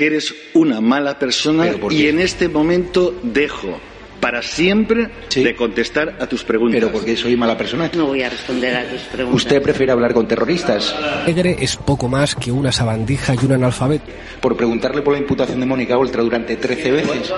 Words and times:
porque 0.00 0.06
eres 0.14 0.34
una 0.54 0.80
mala 0.80 1.18
persona 1.18 1.64
¿Pero 1.64 1.78
por 1.78 1.92
y 1.92 2.08
en 2.08 2.20
este 2.20 2.48
momento 2.48 3.14
dejo 3.22 3.78
para 4.18 4.40
siempre 4.40 5.10
Sí. 5.28 5.42
de 5.44 5.54
contestar 5.54 6.16
a 6.20 6.26
tus 6.26 6.42
preguntas. 6.42 6.80
Pero 6.80 6.90
porque 6.92 7.16
soy 7.18 7.36
mala 7.36 7.56
persona. 7.58 7.90
No 7.94 8.06
voy 8.06 8.22
a 8.22 8.30
responder 8.30 8.76
a 8.76 8.88
tus 8.88 9.00
preguntas. 9.02 9.42
¿Usted 9.42 9.60
prefiere 9.62 9.92
hablar 9.92 10.14
con 10.14 10.26
terroristas? 10.26 10.94
Negre 11.26 11.56
es 11.60 11.76
poco 11.76 12.08
más 12.08 12.34
que 12.34 12.50
una 12.50 12.72
sabandija 12.72 13.34
y 13.34 13.44
un 13.44 13.52
analfabeto. 13.52 14.04
Por 14.40 14.56
preguntarle 14.56 15.02
por 15.02 15.12
la 15.14 15.20
imputación 15.20 15.60
de 15.60 15.66
Mónica 15.66 15.98
Oltra 15.98 16.22
durante 16.22 16.56
13 16.56 16.90
veces. 16.92 17.32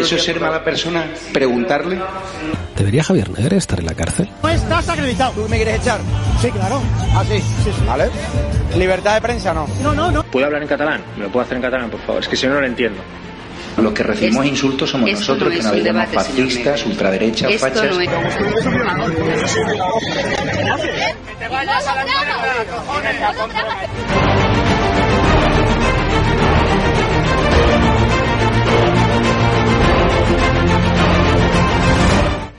¿Eso 0.00 0.16
es 0.16 0.22
ser 0.22 0.38
mala 0.40 0.62
persona? 0.62 1.06
¿Preguntarle? 1.32 1.98
¿Debería 2.76 3.02
Javier 3.02 3.28
Negre 3.30 3.56
estar 3.56 3.80
en 3.80 3.86
la 3.86 3.94
cárcel? 3.94 4.28
No 4.42 4.48
estás 4.48 4.88
acreditado. 4.88 5.32
¿Tú 5.32 5.48
me 5.48 5.56
quieres 5.56 5.80
echar? 5.80 6.00
Sí, 6.40 6.48
claro. 6.50 6.80
Ah, 7.14 7.24
sí. 7.28 7.40
Vale. 7.86 8.04
¿Libertad 8.76 9.14
de 9.14 9.20
prensa 9.20 9.52
no? 9.52 9.66
No, 9.82 9.94
no, 9.94 10.10
no. 10.10 10.22
¿Puedo 10.24 10.46
hablar 10.46 10.62
en 10.62 10.68
catalán? 10.68 11.02
¿Me 11.16 11.24
lo 11.24 11.30
puedo 11.30 11.44
hacer 11.44 11.56
en 11.56 11.62
catalán, 11.62 11.90
por 11.90 12.00
favor? 12.00 12.22
Es 12.22 12.28
que 12.28 12.36
si 12.36 12.46
no, 12.46 12.54
no 12.54 12.60
lo 12.60 12.66
entiendo. 12.66 13.00
Los 13.76 13.92
que 13.92 14.02
recibimos 14.02 14.44
Esto- 14.44 14.54
insultos 14.54 14.90
somos 14.90 15.10
nosotros, 15.10 15.48
no 15.54 15.56
que 15.56 15.62
nos 15.62 15.84
llamamos 15.84 16.14
fascistas, 16.14 16.84
ultraderechas, 16.86 17.50
Esto 17.52 17.66
fachas. 17.66 17.84
no 17.96 18.00
es... 18.00 18.08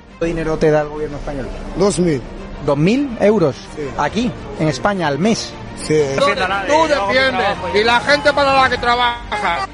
¿Cuánto 0.09 0.25
dinero 0.25 0.57
te 0.57 0.71
da 0.71 0.81
el 0.81 0.89
gobierno 0.89 1.17
español? 1.17 1.47
Dos 1.77 1.99
mil. 1.99 2.21
¿Dos 2.65 2.77
mil 2.77 3.09
euros? 3.19 3.55
Aquí, 3.97 4.31
en 4.59 4.67
España, 4.69 5.07
al 5.07 5.19
mes. 5.19 5.51
Sí. 5.77 6.01
Tú 6.17 6.87
defiendes 6.87 7.57
y 7.73 7.83
la 7.83 7.99
gente 8.01 8.33
para 8.33 8.53
la 8.53 8.69
que 8.69 8.77
trabaja. 8.77 9.67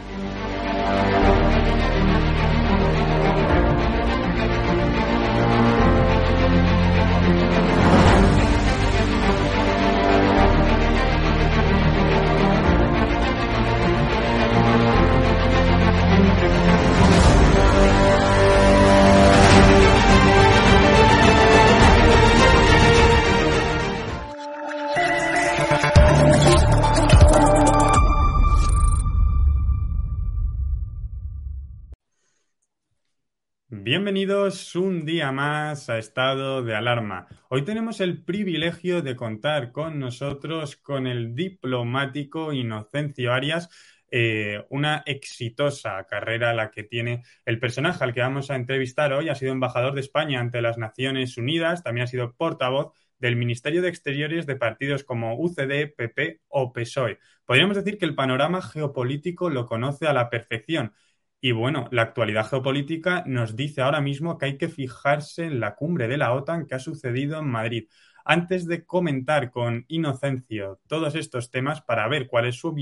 Bienvenidos 33.89 34.75
un 34.75 35.03
día 35.03 35.31
más 35.31 35.89
a 35.89 35.97
Estado 35.97 36.61
de 36.61 36.75
Alarma. 36.75 37.25
Hoy 37.49 37.63
tenemos 37.63 38.01
el 38.01 38.23
privilegio 38.23 39.01
de 39.01 39.15
contar 39.15 39.71
con 39.71 39.97
nosotros 39.97 40.75
con 40.75 41.07
el 41.07 41.33
diplomático 41.33 42.53
Inocencio 42.53 43.33
Arias, 43.33 43.67
eh, 44.11 44.63
una 44.69 45.01
exitosa 45.07 46.03
carrera 46.03 46.53
la 46.53 46.69
que 46.69 46.83
tiene 46.83 47.23
el 47.45 47.59
personaje 47.59 48.03
al 48.03 48.13
que 48.13 48.21
vamos 48.21 48.51
a 48.51 48.57
entrevistar 48.57 49.11
hoy. 49.11 49.27
Ha 49.27 49.33
sido 49.33 49.53
embajador 49.53 49.95
de 49.95 50.01
España 50.01 50.39
ante 50.39 50.61
las 50.61 50.77
Naciones 50.77 51.35
Unidas, 51.37 51.81
también 51.81 52.03
ha 52.03 52.07
sido 52.07 52.35
portavoz 52.35 52.93
del 53.17 53.37
Ministerio 53.37 53.81
de 53.81 53.89
Exteriores 53.89 54.45
de 54.45 54.55
partidos 54.55 55.03
como 55.03 55.33
UCD, 55.33 55.95
PP 55.97 56.41
o 56.47 56.71
PSOE. 56.71 57.17
Podríamos 57.43 57.75
decir 57.75 57.97
que 57.97 58.05
el 58.05 58.13
panorama 58.13 58.61
geopolítico 58.61 59.49
lo 59.49 59.65
conoce 59.65 60.05
a 60.05 60.13
la 60.13 60.29
perfección. 60.29 60.93
Y 61.41 61.51
bueno, 61.53 61.87
la 61.91 62.01
actualidad 62.03 62.47
geopolítica 62.49 63.23
nos 63.25 63.55
dice 63.55 63.81
ahora 63.81 64.01
mismo 64.01 64.37
que 64.37 64.45
hay 64.47 64.57
que 64.57 64.67
fijarse 64.67 65.45
en 65.45 65.59
la 65.61 65.75
cumbre 65.75 66.07
de 66.07 66.17
la 66.17 66.33
OTAN 66.33 66.65
que 66.67 66.75
ha 66.75 66.79
sucedido 66.79 67.39
en 67.39 67.47
Madrid. 67.47 67.87
Antes 68.25 68.67
de 68.67 68.85
comentar 68.85 69.49
con 69.49 69.85
Inocencio 69.87 70.79
todos 70.87 71.15
estos 71.15 71.49
temas 71.49 71.81
para 71.81 72.07
ver 72.09 72.27
cuál 72.27 72.45
es 72.47 72.57
su, 72.57 72.75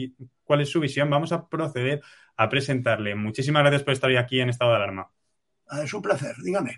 cuál 0.44 0.62
es 0.62 0.70
su 0.72 0.80
visión, 0.80 1.10
vamos 1.10 1.32
a 1.32 1.48
proceder 1.48 2.02
a 2.36 2.50
presentarle. 2.50 3.16
Muchísimas 3.16 3.62
gracias 3.62 3.84
por 3.84 3.94
estar 3.94 4.10
hoy 4.10 4.18
aquí 4.18 4.40
en 4.40 4.50
estado 4.50 4.72
de 4.72 4.78
alarma. 4.78 5.12
Ah, 5.70 5.82
Es 5.84 5.94
un 5.94 6.02
placer, 6.02 6.36
dígame. 6.44 6.78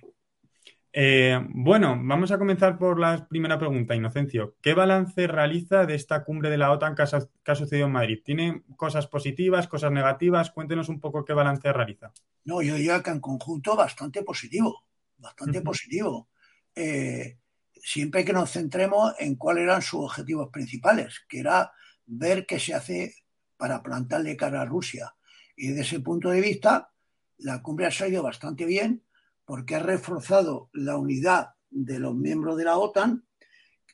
Eh, 0.92 1.40
bueno, 1.50 1.96
vamos 2.02 2.32
a 2.32 2.40
comenzar 2.40 2.78
por 2.80 3.00
la 3.00 3.28
primera 3.28 3.60
pregunta, 3.60 3.96
Inocencio. 3.96 4.56
¿Qué 4.62 4.74
balance 4.74 5.28
realiza 5.28 5.86
de 5.86 5.96
esta 5.96 6.24
cumbre 6.24 6.50
de 6.50 6.58
la 6.58 6.72
OTAN 6.72 6.96
que 6.96 7.04
ha, 7.04 7.08
su- 7.08 7.30
que 7.44 7.52
ha 7.52 7.56
sucedido 7.56 7.86
en 7.88 7.94
Madrid? 7.94 8.20
¿Tiene 8.24 8.64
cosas 8.76 9.08
positivas, 9.08 9.68
cosas 9.68 9.92
negativas? 9.92 10.50
Cuéntenos 10.52 10.90
un 10.90 11.00
poco 11.00 11.26
qué 11.26 11.34
balance 11.34 11.72
realiza. 11.72 12.12
No, 12.46 12.62
yo 12.62 12.76
diría 12.76 13.04
que 13.04 13.12
en 13.12 13.20
conjunto 13.20 13.76
bastante 13.76 14.24
positivo, 14.24 14.84
bastante 15.18 15.62
positivo. 15.62 16.30
Eh, 16.76 17.38
siempre 17.76 18.26
que 18.26 18.34
nos 18.34 18.52
centremos 18.52 19.14
en 19.20 19.36
cuáles 19.36 19.64
eran 19.64 19.82
sus 19.82 20.06
objetivos 20.06 20.50
principales, 20.50 21.22
que 21.28 21.40
era 21.40 21.72
ver 22.06 22.46
qué 22.46 22.60
se 22.60 22.74
hace 22.74 23.14
para 23.58 23.84
plantarle 23.84 24.36
cara 24.38 24.62
a 24.62 24.66
Rusia. 24.66 25.14
Y 25.56 25.68
desde 25.68 25.82
ese 25.82 26.00
punto 26.00 26.30
de 26.30 26.42
vista, 26.42 26.92
la 27.38 27.62
cumbre 27.62 27.86
ha 27.86 27.92
salido 27.92 28.24
bastante 28.24 28.66
bien 28.66 29.04
porque 29.50 29.74
ha 29.74 29.80
reforzado 29.80 30.70
la 30.74 30.96
unidad 30.96 31.56
de 31.72 31.98
los 31.98 32.14
miembros 32.14 32.56
de 32.56 32.66
la 32.66 32.78
OTAN, 32.78 33.26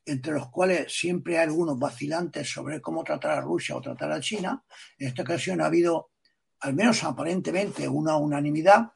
entre 0.06 0.34
los 0.34 0.50
cuales 0.50 0.94
siempre 0.94 1.38
hay 1.38 1.46
algunos 1.46 1.80
vacilantes 1.80 2.52
sobre 2.52 2.82
cómo 2.82 3.06
tratar 3.06 3.38
a 3.38 3.42
Rusia 3.42 3.78
o 3.78 3.82
tratar 3.82 4.12
a 4.12 4.20
China. 4.20 4.66
En 4.98 5.08
esta 5.08 5.22
ocasión 5.22 5.62
ha 5.62 5.68
habido, 5.68 6.12
al 6.60 6.74
menos 6.74 7.02
aparentemente, 7.06 7.88
una 7.88 8.18
unanimidad. 8.18 8.92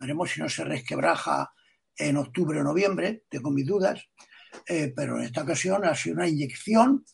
Veremos 0.00 0.32
si 0.32 0.40
no 0.40 0.48
se 0.48 0.64
resquebraja 0.64 1.52
en 1.96 2.16
octubre 2.16 2.58
o 2.58 2.64
noviembre, 2.64 3.22
tengo 3.28 3.52
mis 3.52 3.68
dudas. 3.68 4.04
Eh, 4.66 4.92
pero 4.92 5.16
en 5.16 5.26
esta 5.26 5.42
ocasión 5.42 5.84
ha 5.84 5.94
sido 5.94 6.16
una 6.16 6.26
inyección 6.26 7.04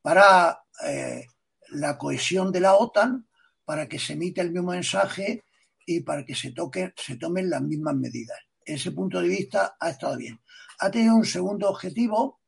para 0.00 0.60
eh, 0.84 1.26
la 1.70 1.98
cohesión 1.98 2.52
de 2.52 2.60
la 2.60 2.74
OTAN, 2.76 3.26
para 3.64 3.88
que 3.88 3.98
se 3.98 4.12
emita 4.12 4.40
el 4.40 4.52
mismo 4.52 4.70
mensaje 4.70 5.42
y 5.86 6.00
para 6.00 6.24
que 6.24 6.34
se, 6.34 6.52
toque, 6.52 6.92
se 6.96 7.16
tomen 7.16 7.48
las 7.48 7.62
mismas 7.62 7.94
medidas. 7.94 8.38
Ese 8.64 8.90
punto 8.90 9.22
de 9.22 9.28
vista 9.28 9.76
ha 9.78 9.90
estado 9.90 10.16
bien. 10.16 10.40
Ha 10.80 10.90
tenido 10.90 11.14
un 11.14 11.24
segundo 11.24 11.70
objetivo, 11.70 12.40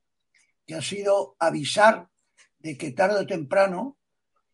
que 0.66 0.75
ha 0.75 0.82
sido 0.82 1.37
avisar 1.38 2.09
de 2.59 2.77
que 2.77 2.91
tarde 2.91 3.21
o 3.21 3.27
temprano 3.27 3.98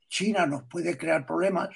China 0.08 0.46
nos 0.46 0.68
puede 0.68 0.96
crear 0.96 1.26
problemas 1.26 1.70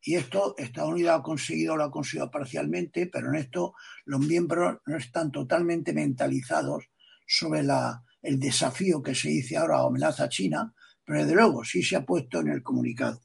y 0.00 0.14
esto 0.14 0.54
Estados 0.56 0.92
Unidos 0.92 1.18
ha 1.18 1.22
conseguido, 1.22 1.76
lo 1.76 1.84
ha 1.84 1.90
conseguido 1.90 2.30
parcialmente, 2.30 3.08
pero 3.08 3.28
en 3.28 3.34
esto 3.34 3.74
los 4.06 4.20
miembros 4.20 4.78
no 4.86 4.96
están 4.96 5.30
totalmente 5.30 5.92
mentalizados 5.92 6.84
sobre 7.26 7.62
la, 7.62 8.02
el 8.22 8.38
desafío 8.38 9.02
que 9.02 9.14
se 9.14 9.28
dice 9.28 9.56
ahora 9.56 9.80
amenaza 9.80 10.24
a 10.24 10.28
China, 10.28 10.72
pero 11.04 11.20
desde 11.20 11.34
luego 11.34 11.64
sí 11.64 11.82
se 11.82 11.96
ha 11.96 12.06
puesto 12.06 12.40
en 12.40 12.48
el 12.48 12.62
comunicado. 12.62 13.20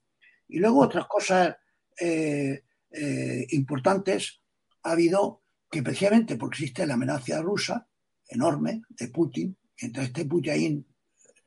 Y 0.48 0.60
luego 0.60 0.82
otras 0.82 1.06
cosas 1.08 1.56
eh, 2.00 2.64
eh, 2.94 3.48
importantes 3.50 4.42
ha 4.84 4.92
habido 4.92 5.42
que 5.70 5.82
precisamente 5.82 6.38
porque 6.38 6.64
existe 6.64 6.86
la 6.86 6.94
amenaza 6.94 7.42
rusa 7.42 7.88
enorme 8.28 8.84
de 8.90 9.08
Putin, 9.08 9.58
mientras 9.82 10.08
esté 10.08 10.26
Putin 10.26 10.86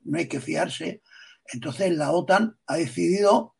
no 0.05 0.19
hay 0.19 0.27
que 0.27 0.41
fiarse, 0.41 1.03
entonces 1.53 1.97
la 1.97 2.11
OTAN 2.11 2.59
ha 2.67 2.77
decidido 2.77 3.55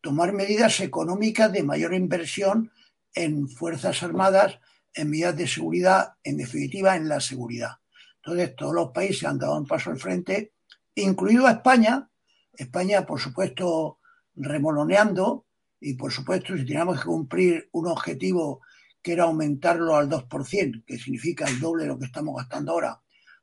tomar 0.00 0.32
medidas 0.32 0.80
económicas 0.80 1.52
de 1.52 1.62
mayor 1.62 1.94
inversión 1.94 2.70
en 3.14 3.48
Fuerzas 3.48 4.02
Armadas, 4.02 4.58
en 4.94 5.10
medidas 5.10 5.36
de 5.36 5.48
seguridad, 5.48 6.14
en 6.22 6.36
definitiva 6.36 6.96
en 6.96 7.08
la 7.08 7.20
seguridad. 7.20 7.76
Entonces 8.16 8.54
todos 8.56 8.74
los 8.74 8.90
países 8.90 9.24
han 9.24 9.38
dado 9.38 9.58
un 9.58 9.66
paso 9.66 9.90
al 9.90 9.98
frente, 9.98 10.52
incluido 10.94 11.48
España. 11.48 12.10
España, 12.52 13.06
por 13.06 13.20
supuesto, 13.20 14.00
remoloneando 14.34 15.46
y, 15.80 15.94
por 15.94 16.12
supuesto, 16.12 16.56
si 16.56 16.66
teníamos 16.66 17.00
que 17.00 17.06
cumplir 17.06 17.68
un 17.72 17.88
objetivo 17.88 18.60
que 19.02 19.12
era 19.12 19.24
aumentarlo 19.24 19.96
al 19.96 20.08
2%, 20.08 20.84
que 20.84 20.98
significa 20.98 21.46
el 21.48 21.58
doble 21.58 21.84
de 21.84 21.88
lo 21.88 21.98
que 21.98 22.04
estamos 22.04 22.36
gastando 22.36 22.72
ahora, 22.72 23.00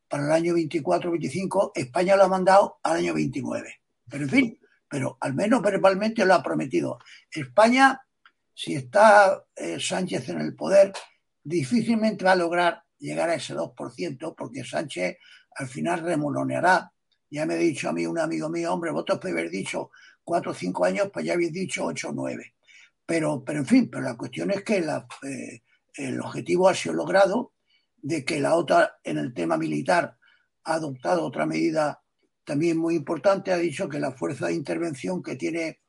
para 0.07 0.25
el 0.25 0.31
año 0.31 0.53
24-25, 0.53 1.71
España 1.75 2.15
lo 2.15 2.23
ha 2.23 2.27
mandado 2.27 2.79
al 2.83 2.97
año 2.97 3.13
29. 3.13 3.81
Pero 4.09 4.23
en 4.23 4.29
fin, 4.29 4.59
pero 4.87 5.17
al 5.19 5.33
menos 5.33 5.61
verbalmente 5.61 6.25
lo 6.25 6.35
ha 6.35 6.43
prometido. 6.43 6.99
España, 7.29 7.99
si 8.53 8.75
está 8.75 9.43
eh, 9.55 9.79
Sánchez 9.79 10.29
en 10.29 10.41
el 10.41 10.55
poder, 10.55 10.93
difícilmente 11.43 12.23
va 12.23 12.33
a 12.33 12.35
lograr 12.35 12.83
llegar 12.99 13.29
a 13.29 13.35
ese 13.35 13.55
2%, 13.55 14.35
porque 14.37 14.63
Sánchez 14.63 15.17
al 15.55 15.67
final 15.67 16.01
remoloneará. 16.01 16.91
Ya 17.29 17.45
me 17.45 17.55
ha 17.55 17.57
dicho 17.57 17.89
a 17.89 17.93
mí 17.93 18.05
un 18.05 18.19
amigo 18.19 18.47
mío, 18.49 18.73
hombre, 18.73 18.91
vosotros 18.91 19.19
podéis 19.19 19.39
haber 19.39 19.51
dicho 19.51 19.91
4 20.27 20.51
o 20.51 20.53
5 20.53 20.83
años, 20.83 21.09
pues 21.11 21.25
ya 21.25 21.33
habéis 21.33 21.53
dicho 21.53 21.85
8 21.85 22.09
o 22.09 22.11
9. 22.11 22.53
Pero, 23.05 23.45
pero 23.45 23.59
en 23.59 23.65
fin, 23.65 23.89
pero 23.89 24.03
la 24.03 24.17
cuestión 24.17 24.51
es 24.51 24.61
que 24.61 24.79
eh, 24.79 25.61
el 25.95 26.19
objetivo 26.19 26.67
ha 26.67 26.73
sido 26.73 26.95
logrado 26.95 27.53
de 27.95 28.25
que 28.25 28.41
la 28.41 28.55
OTAN 28.55 28.89
en 29.05 29.19
el 29.19 29.33
tema 29.33 29.55
militar 29.55 30.17
ha 30.65 30.73
adoptado 30.73 31.23
otra 31.23 31.45
medida 31.45 32.03
también 32.43 32.77
muy 32.77 32.95
importante, 32.95 33.53
ha 33.53 33.57
dicho 33.57 33.87
que 33.87 34.01
la 34.01 34.11
fuerza 34.11 34.47
de 34.47 34.55
intervención 34.55 35.23
que 35.23 35.37
tiene 35.37 35.79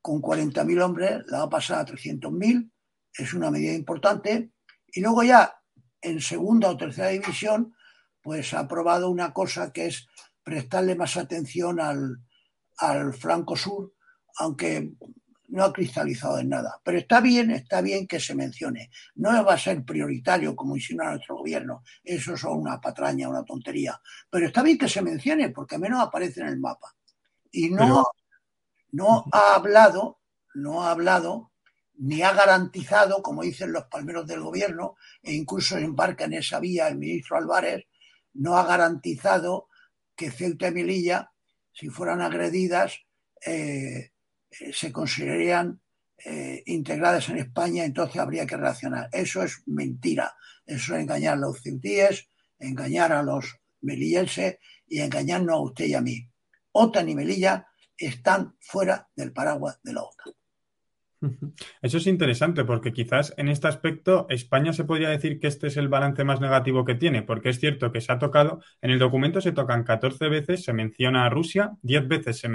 con 0.00 0.20
40.000 0.20 0.82
hombres 0.82 1.22
la 1.26 1.38
va 1.38 1.44
a 1.44 1.50
pasar 1.50 1.78
a 1.78 1.86
300.000, 1.86 2.68
es 3.14 3.32
una 3.32 3.48
medida 3.52 3.74
importante. 3.74 4.50
Y 4.92 5.00
luego 5.00 5.22
ya 5.22 5.54
en 6.00 6.20
segunda 6.20 6.68
o 6.68 6.76
tercera 6.76 7.08
división, 7.10 7.76
pues 8.20 8.54
ha 8.54 8.60
aprobado 8.60 9.08
una 9.08 9.32
cosa 9.32 9.72
que 9.72 9.86
es 9.86 10.08
prestarle 10.42 10.96
más 10.96 11.16
atención 11.16 11.78
al, 11.78 12.18
al 12.82 13.14
flanco 13.14 13.56
sur, 13.56 13.94
aunque 14.38 14.92
no 15.48 15.64
ha 15.64 15.72
cristalizado 15.72 16.38
en 16.38 16.48
nada. 16.48 16.80
Pero 16.82 16.98
está 16.98 17.20
bien, 17.20 17.50
está 17.50 17.80
bien 17.80 18.06
que 18.06 18.18
se 18.18 18.34
mencione. 18.34 18.90
No 19.16 19.44
va 19.44 19.54
a 19.54 19.58
ser 19.58 19.84
prioritario 19.84 20.56
como 20.56 20.76
insinúa 20.76 21.10
nuestro 21.10 21.36
gobierno. 21.36 21.82
Eso 22.02 22.34
es 22.34 22.44
una 22.44 22.80
patraña, 22.80 23.28
una 23.28 23.44
tontería. 23.44 24.00
Pero 24.30 24.46
está 24.46 24.62
bien 24.62 24.78
que 24.78 24.88
se 24.88 25.02
mencione 25.02 25.50
porque 25.50 25.74
al 25.74 25.82
menos 25.82 26.00
aparece 26.00 26.40
en 26.40 26.48
el 26.48 26.58
mapa. 26.58 26.94
Y 27.50 27.68
no, 27.68 28.06
no 28.92 29.24
ha 29.30 29.54
hablado, 29.54 30.20
no 30.54 30.82
ha 30.82 30.90
hablado 30.90 31.52
ni 31.98 32.22
ha 32.22 32.32
garantizado, 32.32 33.22
como 33.22 33.42
dicen 33.42 33.72
los 33.72 33.84
palmeros 33.84 34.26
del 34.26 34.40
gobierno, 34.40 34.96
e 35.22 35.34
incluso 35.34 35.76
embarca 35.76 36.24
en 36.24 36.32
esa 36.32 36.58
vía 36.58 36.88
el 36.88 36.96
ministro 36.96 37.36
Álvarez, 37.36 37.84
no 38.34 38.56
ha 38.56 38.64
garantizado 38.64 39.68
que 40.16 40.30
Ceuta 40.30 40.68
y 40.68 40.72
Melilla, 40.72 41.31
si 41.72 41.88
fueran 41.88 42.20
agredidas, 42.20 43.00
eh, 43.44 44.12
eh, 44.50 44.72
se 44.72 44.92
considerarían 44.92 45.80
eh, 46.24 46.62
integradas 46.66 47.28
en 47.30 47.38
España, 47.38 47.84
entonces 47.84 48.20
habría 48.20 48.46
que 48.46 48.56
reaccionar. 48.56 49.08
Eso 49.12 49.42
es 49.42 49.62
mentira. 49.66 50.34
Eso 50.64 50.94
es 50.94 51.00
engañar 51.00 51.34
a 51.34 51.40
los 51.40 51.60
ceutíes, 51.60 52.28
engañar 52.58 53.12
a 53.12 53.22
los 53.22 53.56
melillenses 53.80 54.58
y 54.86 55.00
engañarnos 55.00 55.54
a 55.54 55.60
usted 55.60 55.86
y 55.86 55.94
a 55.94 56.00
mí. 56.00 56.28
OTAN 56.72 57.08
y 57.08 57.14
Melilla 57.14 57.66
están 57.96 58.56
fuera 58.60 59.08
del 59.16 59.32
paraguas 59.32 59.80
de 59.82 59.92
la 59.92 60.02
OTAN. 60.02 60.32
Eso 61.82 61.98
es 61.98 62.06
interesante 62.06 62.64
porque 62.64 62.92
quizás 62.92 63.32
en 63.36 63.48
este 63.48 63.68
aspecto 63.68 64.26
España 64.28 64.72
se 64.72 64.84
podría 64.84 65.08
decir 65.08 65.38
que 65.38 65.46
este 65.46 65.68
es 65.68 65.76
el 65.76 65.88
balance 65.88 66.24
más 66.24 66.40
negativo 66.40 66.84
que 66.84 66.94
tiene, 66.94 67.22
porque 67.22 67.50
es 67.50 67.60
cierto 67.60 67.92
que 67.92 68.00
se 68.00 68.12
ha 68.12 68.18
tocado, 68.18 68.60
en 68.80 68.90
el 68.90 68.98
documento 68.98 69.40
se 69.40 69.52
tocan 69.52 69.84
14 69.84 70.28
veces, 70.28 70.64
se 70.64 70.72
menciona 70.72 71.24
a 71.24 71.30
Rusia, 71.30 71.72
10 71.82 72.08
veces 72.08 72.38
se, 72.38 72.48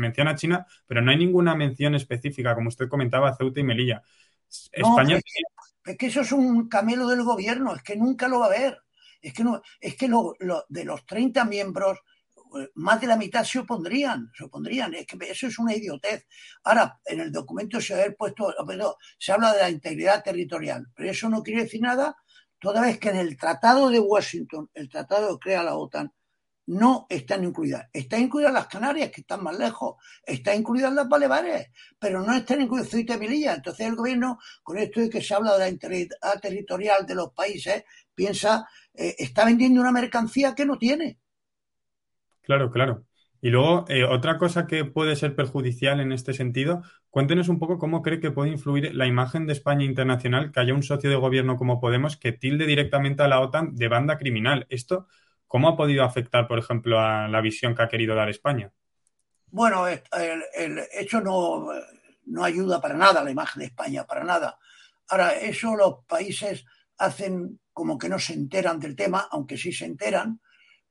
menciona 0.00 0.32
a 0.32 0.34
China, 0.34 0.66
pero 0.86 1.00
no 1.00 1.10
hay 1.10 1.16
ninguna 1.16 1.54
mención 1.54 1.94
específica, 1.94 2.54
como 2.54 2.68
usted 2.68 2.88
comentaba, 2.88 3.28
a 3.28 3.36
Ceuta 3.36 3.60
y 3.60 3.64
Melilla. 3.64 4.02
España... 4.72 5.18
es, 5.84 5.96
que, 5.96 6.06
eso 6.06 6.22
es 6.22 6.32
un 6.32 6.68
camelo 6.68 7.06
del 7.06 7.22
gobierno, 7.22 7.74
es 7.74 7.82
que 7.82 7.96
nunca 7.96 8.28
lo 8.28 8.40
va 8.40 8.46
a 8.46 8.48
haber. 8.48 8.78
Es 9.20 9.32
que, 9.32 9.42
no, 9.44 9.62
es 9.80 9.96
que 9.96 10.08
lo, 10.08 10.34
de 10.68 10.84
los 10.84 11.04
30 11.04 11.44
miembros 11.44 11.98
más 12.74 13.00
de 13.00 13.06
la 13.06 13.16
mitad 13.16 13.44
se 13.44 13.60
opondrían, 13.60 14.30
se 14.36 14.44
opondrían. 14.44 14.94
Es 14.94 15.06
que 15.06 15.18
eso 15.30 15.46
es 15.46 15.58
una 15.58 15.74
idiotez. 15.74 16.26
Ahora, 16.64 17.00
en 17.04 17.20
el 17.20 17.32
documento 17.32 17.80
se 17.80 18.02
ha 18.02 18.10
puesto, 18.12 18.54
se 19.18 19.32
habla 19.32 19.52
de 19.52 19.60
la 19.60 19.70
integridad 19.70 20.22
territorial, 20.22 20.86
pero 20.94 21.10
eso 21.10 21.28
no 21.28 21.42
quiere 21.42 21.64
decir 21.64 21.80
nada, 21.80 22.16
toda 22.58 22.80
vez 22.80 22.98
que 22.98 23.10
en 23.10 23.16
el 23.16 23.36
Tratado 23.36 23.90
de 23.90 24.00
Washington, 24.00 24.70
el 24.74 24.88
tratado 24.88 25.38
que 25.38 25.50
crea 25.50 25.62
la 25.62 25.76
OTAN, 25.76 26.12
no 26.68 27.06
están 27.08 27.44
incluidas. 27.44 27.88
Están 27.92 28.20
incluidas 28.20 28.52
las 28.52 28.66
Canarias, 28.66 29.10
que 29.10 29.22
están 29.22 29.42
más 29.42 29.58
lejos, 29.58 29.96
están 30.22 30.58
incluidas 30.58 30.92
las 30.92 31.08
Baleares, 31.08 31.68
pero 31.98 32.22
no 32.22 32.34
están 32.34 32.60
incluidas 32.60 32.90
Ceuta 32.90 33.14
y 33.14 33.18
Melilla. 33.18 33.54
Entonces 33.54 33.86
el 33.86 33.96
gobierno, 33.96 34.38
con 34.62 34.76
esto 34.76 35.00
de 35.00 35.08
que 35.08 35.22
se 35.22 35.34
habla 35.34 35.54
de 35.54 35.60
la 35.60 35.68
integridad 35.70 36.40
territorial 36.42 37.06
de 37.06 37.14
los 37.14 37.32
países, 37.32 37.84
piensa, 38.14 38.68
eh, 38.92 39.14
está 39.18 39.46
vendiendo 39.46 39.80
una 39.80 39.92
mercancía 39.92 40.54
que 40.54 40.66
no 40.66 40.76
tiene. 40.76 41.18
Claro, 42.48 42.70
claro. 42.70 43.04
Y 43.42 43.50
luego, 43.50 43.84
eh, 43.88 44.04
otra 44.04 44.38
cosa 44.38 44.66
que 44.66 44.86
puede 44.86 45.16
ser 45.16 45.36
perjudicial 45.36 46.00
en 46.00 46.12
este 46.12 46.32
sentido, 46.32 46.82
cuéntenos 47.10 47.50
un 47.50 47.58
poco 47.58 47.76
cómo 47.76 48.00
cree 48.00 48.20
que 48.20 48.30
puede 48.30 48.50
influir 48.50 48.94
la 48.94 49.06
imagen 49.06 49.46
de 49.46 49.52
España 49.52 49.84
internacional 49.84 50.50
que 50.50 50.58
haya 50.58 50.72
un 50.72 50.82
socio 50.82 51.10
de 51.10 51.16
gobierno 51.16 51.56
como 51.56 51.78
Podemos 51.78 52.16
que 52.16 52.32
tilde 52.32 52.64
directamente 52.64 53.22
a 53.22 53.28
la 53.28 53.40
OTAN 53.40 53.76
de 53.76 53.88
banda 53.88 54.16
criminal. 54.16 54.66
¿Esto 54.70 55.08
cómo 55.46 55.68
ha 55.68 55.76
podido 55.76 56.04
afectar, 56.04 56.48
por 56.48 56.58
ejemplo, 56.58 56.98
a 56.98 57.28
la 57.28 57.42
visión 57.42 57.74
que 57.74 57.82
ha 57.82 57.88
querido 57.88 58.14
dar 58.14 58.30
España? 58.30 58.72
Bueno, 59.48 59.86
el, 59.86 60.02
hecho 60.98 61.20
no, 61.20 61.68
no 62.24 62.44
ayuda 62.44 62.80
para 62.80 62.96
nada 62.96 63.20
a 63.20 63.24
la 63.24 63.30
imagen 63.30 63.60
de 63.60 63.66
España, 63.66 64.06
para 64.06 64.24
nada. 64.24 64.58
Ahora, 65.08 65.32
eso 65.34 65.76
los 65.76 66.02
países 66.06 66.64
hacen 66.96 67.60
como 67.74 67.98
que 67.98 68.08
no 68.08 68.18
se 68.18 68.32
enteran 68.32 68.80
del 68.80 68.96
tema, 68.96 69.28
aunque 69.30 69.58
sí 69.58 69.70
se 69.70 69.84
enteran, 69.84 70.40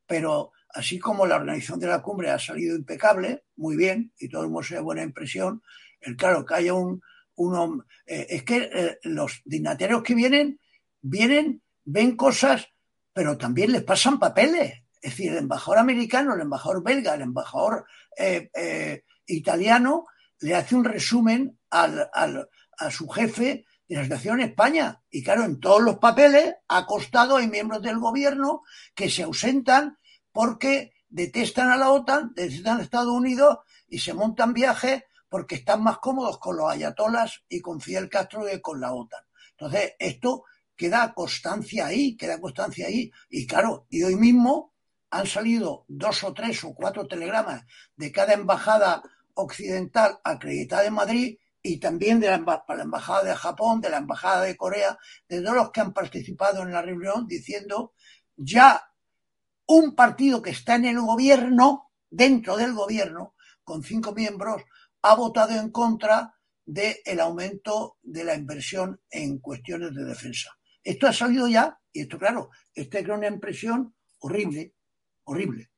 pero 0.06 0.52
así 0.78 1.00
como 1.00 1.26
la 1.26 1.38
organización 1.38 1.80
de 1.80 1.88
la 1.88 2.04
cumbre 2.04 2.30
ha 2.30 2.38
salido 2.38 2.76
impecable, 2.76 3.46
muy 3.56 3.76
bien, 3.76 4.14
y 4.20 4.30
todo 4.30 4.44
el 4.44 4.50
mundo 4.50 4.62
se 4.62 4.76
da 4.76 4.82
buena 4.82 5.02
impresión, 5.02 5.64
el 6.02 6.16
claro 6.16 6.46
que 6.46 6.54
haya 6.54 6.76
un, 6.76 7.02
uno, 7.36 7.84
eh, 8.06 8.28
es 8.30 8.44
que 8.44 8.70
eh, 8.72 9.00
los 9.04 9.42
dignatarios 9.44 10.04
que 10.04 10.14
vienen, 10.14 10.60
vienen, 11.02 11.64
ven 11.84 12.16
cosas, 12.16 12.68
pero 13.12 13.38
también 13.40 13.72
les 13.72 13.84
pasan 13.84 14.20
papeles. 14.20 14.84
Es 15.02 15.12
decir, 15.12 15.32
el 15.32 15.40
embajador 15.40 15.80
americano, 15.80 16.36
el 16.36 16.42
embajador 16.42 16.84
belga, 16.84 17.16
el 17.16 17.22
embajador 17.22 17.86
eh, 18.16 19.04
italiano, 19.26 20.06
le 20.42 20.54
hace 20.54 20.76
un 20.76 20.84
resumen 20.84 21.58
al, 21.72 22.08
al, 22.14 22.50
a 22.78 22.92
su 22.92 23.08
jefe 23.10 23.66
de 23.88 23.96
la 23.96 24.04
situación 24.04 24.42
en 24.42 24.50
España. 24.50 25.02
Y 25.10 25.24
claro, 25.24 25.44
en 25.44 25.60
todos 25.60 25.82
los 25.82 25.98
papeles 25.98 26.54
ha 26.68 26.86
costado, 26.86 27.38
hay 27.38 27.48
miembros 27.48 27.82
del 27.82 27.98
gobierno 27.98 28.62
que 28.94 29.10
se 29.10 29.24
ausentan 29.24 29.98
porque 30.38 30.94
detestan 31.10 31.72
a 31.72 31.78
la 31.78 31.90
OTAN, 31.90 32.32
detestan 32.36 32.78
a 32.78 32.84
Estados 32.84 33.12
Unidos 33.12 33.58
y 33.90 33.98
se 33.98 34.14
montan 34.14 34.54
viajes 34.54 35.02
porque 35.28 35.56
están 35.56 35.82
más 35.82 35.98
cómodos 35.98 36.38
con 36.38 36.58
los 36.58 36.72
ayatolas 36.72 37.42
y 37.50 37.60
con 37.60 37.82
Fidel 37.82 38.08
Castro 38.08 38.46
que 38.46 38.62
con 38.62 38.80
la 38.80 38.94
OTAN. 38.94 39.24
Entonces, 39.54 39.94
esto 39.98 40.44
queda 40.76 41.12
constancia 41.16 41.88
ahí, 41.88 42.16
queda 42.16 42.40
constancia 42.40 42.86
ahí. 42.86 43.12
Y 43.32 43.48
claro, 43.48 43.88
y 43.90 44.04
hoy 44.04 44.16
mismo 44.16 44.76
han 45.10 45.26
salido 45.26 45.86
dos 45.88 46.24
o 46.24 46.32
tres 46.36 46.64
o 46.66 46.76
cuatro 46.76 47.08
telegramas 47.08 47.64
de 47.96 48.12
cada 48.12 48.34
embajada 48.34 49.02
occidental 49.34 50.20
acreditada 50.24 50.86
en 50.86 50.94
Madrid 50.94 51.38
y 51.64 51.80
también 51.80 52.20
de 52.20 52.28
la, 52.28 52.64
la, 52.68 52.84
embajada 52.84 53.24
de 53.24 53.36
Japón, 53.36 53.82
de 53.82 53.90
la 53.90 53.98
embajada 53.98 54.44
de 54.44 54.56
Corea, 54.56 55.00
de 55.28 55.42
todos 55.42 55.56
los 55.56 55.72
que 55.72 55.82
han 55.82 55.94
participado 55.94 56.62
en 56.62 56.74
la 56.74 56.84
reunión 56.84 57.26
diciendo 57.26 57.94
ya 58.36 58.84
un 59.68 59.96
partido 59.96 60.42
que 60.42 60.52
está 60.52 60.76
en 60.76 60.86
el 60.86 61.00
gobierno, 61.00 61.92
dentro 62.10 62.58
del 62.58 62.74
gobierno, 62.74 63.36
con 63.64 63.84
cinco 63.84 64.14
miembros, 64.14 64.64
ha 65.02 65.16
votado 65.16 65.60
en 65.60 65.72
contra 65.72 66.34
del 66.66 67.20
aumento 67.20 67.98
de 68.02 68.24
la 68.24 68.36
inversión 68.36 69.02
en 69.10 69.40
cuestiones 69.40 69.94
de 69.94 70.04
defensa. 70.04 70.58
Esto 70.84 71.08
ha 71.08 71.14
salido 71.14 71.48
ya, 71.48 71.80
y 71.92 72.02
esto, 72.02 72.18
claro, 72.18 72.50
esta 72.74 73.00
es 73.00 73.08
una 73.08 73.28
impresión 73.28 73.94
horrible, 74.20 74.74
horrible. 75.26 75.70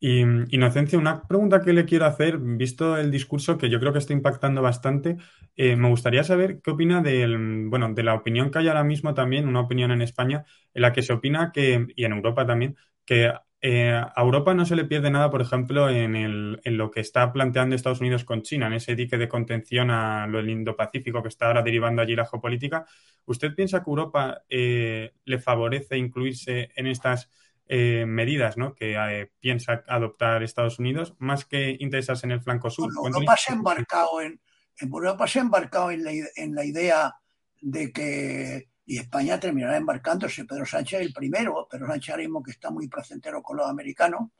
Y 0.00 0.20
Inocencia, 0.54 0.98
una 0.98 1.22
pregunta 1.28 1.60
que 1.60 1.72
le 1.72 1.84
quiero 1.84 2.06
hacer, 2.06 2.38
visto 2.38 2.96
el 2.96 3.10
discurso 3.10 3.56
que 3.56 3.70
yo 3.70 3.78
creo 3.78 3.92
que 3.92 4.00
está 4.00 4.12
impactando 4.12 4.60
bastante, 4.60 5.16
eh, 5.56 5.76
me 5.76 5.88
gustaría 5.88 6.24
saber 6.24 6.60
qué 6.60 6.72
opina 6.72 7.00
del, 7.02 7.68
bueno, 7.68 7.92
de 7.94 8.02
la 8.02 8.14
opinión 8.14 8.50
que 8.50 8.58
hay 8.58 8.68
ahora 8.68 8.84
mismo 8.84 9.14
también, 9.14 9.46
una 9.46 9.60
opinión 9.60 9.92
en 9.92 10.02
España, 10.02 10.44
en 10.74 10.82
la 10.82 10.92
que 10.92 11.02
se 11.02 11.12
opina 11.12 11.52
que, 11.52 11.86
y 11.94 12.04
en 12.04 12.12
Europa 12.12 12.44
también, 12.46 12.76
que 13.04 13.32
eh, 13.64 13.92
a 13.92 14.20
Europa 14.20 14.54
no 14.54 14.66
se 14.66 14.74
le 14.74 14.84
pierde 14.86 15.08
nada, 15.08 15.30
por 15.30 15.40
ejemplo, 15.40 15.88
en, 15.88 16.16
el, 16.16 16.60
en, 16.64 16.76
lo 16.76 16.90
que 16.90 16.98
está 16.98 17.32
planteando 17.32 17.76
Estados 17.76 18.00
Unidos 18.00 18.24
con 18.24 18.42
China, 18.42 18.66
en 18.66 18.72
ese 18.72 18.96
dique 18.96 19.16
de 19.16 19.28
contención 19.28 19.92
a 19.92 20.26
lo 20.26 20.38
del 20.38 20.50
Indo-Pacífico 20.50 21.22
que 21.22 21.28
está 21.28 21.46
ahora 21.46 21.62
derivando 21.62 22.02
allí 22.02 22.16
la 22.16 22.26
geopolítica. 22.26 22.84
¿Usted 23.24 23.54
piensa 23.54 23.84
que 23.84 23.88
Europa 23.90 24.42
eh, 24.48 25.12
le 25.24 25.38
favorece 25.38 25.96
incluirse 25.96 26.70
en 26.74 26.88
estas 26.88 27.30
eh, 27.74 28.04
medidas 28.04 28.58
¿no? 28.58 28.74
que 28.74 28.96
eh, 28.96 29.32
piensa 29.40 29.82
adoptar 29.88 30.42
Estados 30.42 30.78
Unidos, 30.78 31.14
más 31.18 31.46
que 31.46 31.74
interesarse 31.80 32.26
en 32.26 32.32
el 32.32 32.42
flanco 32.42 32.68
sur. 32.68 32.90
Europa 32.94 33.34
se 33.38 33.50
ha 33.50 33.54
embarcado 33.54 34.20
en, 34.20 34.38
Europa 34.76 35.26
se 35.26 35.38
ha 35.38 35.42
embarcado 35.42 35.90
en 35.90 36.04
la, 36.04 36.10
en 36.36 36.54
la 36.54 36.66
idea 36.66 37.14
de 37.62 37.90
que 37.90 38.68
y 38.84 38.98
España 38.98 39.40
terminará 39.40 39.78
embarcándose. 39.78 40.44
Pedro 40.44 40.66
Sánchez 40.66 41.00
el 41.00 41.14
primero, 41.14 41.66
Pedro 41.70 41.86
Sánchez 41.86 42.10
ahora 42.10 42.24
mismo 42.24 42.42
que 42.42 42.50
está 42.50 42.70
muy 42.70 42.88
placentero 42.88 43.42
con 43.42 43.56
los 43.56 43.66
americanos, 43.66 44.32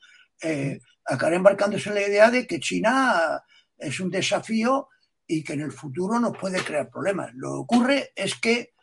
eh, 0.42 0.78
acabará 1.06 1.36
embarcándose 1.36 1.88
en 1.88 1.94
la 1.94 2.06
idea 2.06 2.30
de 2.30 2.46
que 2.46 2.60
China 2.60 3.42
es 3.78 3.98
un 3.98 4.10
desafío 4.10 4.88
y 5.26 5.42
que 5.42 5.54
en 5.54 5.62
el 5.62 5.72
futuro 5.72 6.20
nos 6.20 6.36
puede 6.36 6.62
crear 6.62 6.90
problemas. 6.90 7.30
Lo 7.32 7.48
que 7.48 7.60
ocurre 7.60 8.12
es 8.14 8.34
que 8.34 8.74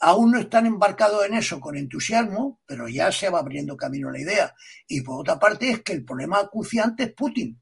aún 0.00 0.32
no 0.32 0.38
están 0.38 0.66
embarcados 0.66 1.26
en 1.26 1.34
eso 1.34 1.60
con 1.60 1.76
entusiasmo, 1.76 2.60
pero 2.66 2.88
ya 2.88 3.12
se 3.12 3.28
va 3.28 3.40
abriendo 3.40 3.76
camino 3.76 4.10
la 4.10 4.18
idea. 4.18 4.54
Y 4.88 5.02
por 5.02 5.20
otra 5.20 5.38
parte 5.38 5.70
es 5.70 5.82
que 5.82 5.92
el 5.92 6.04
problema 6.04 6.40
acuciante 6.40 7.04
es 7.04 7.12
Putin. 7.12 7.60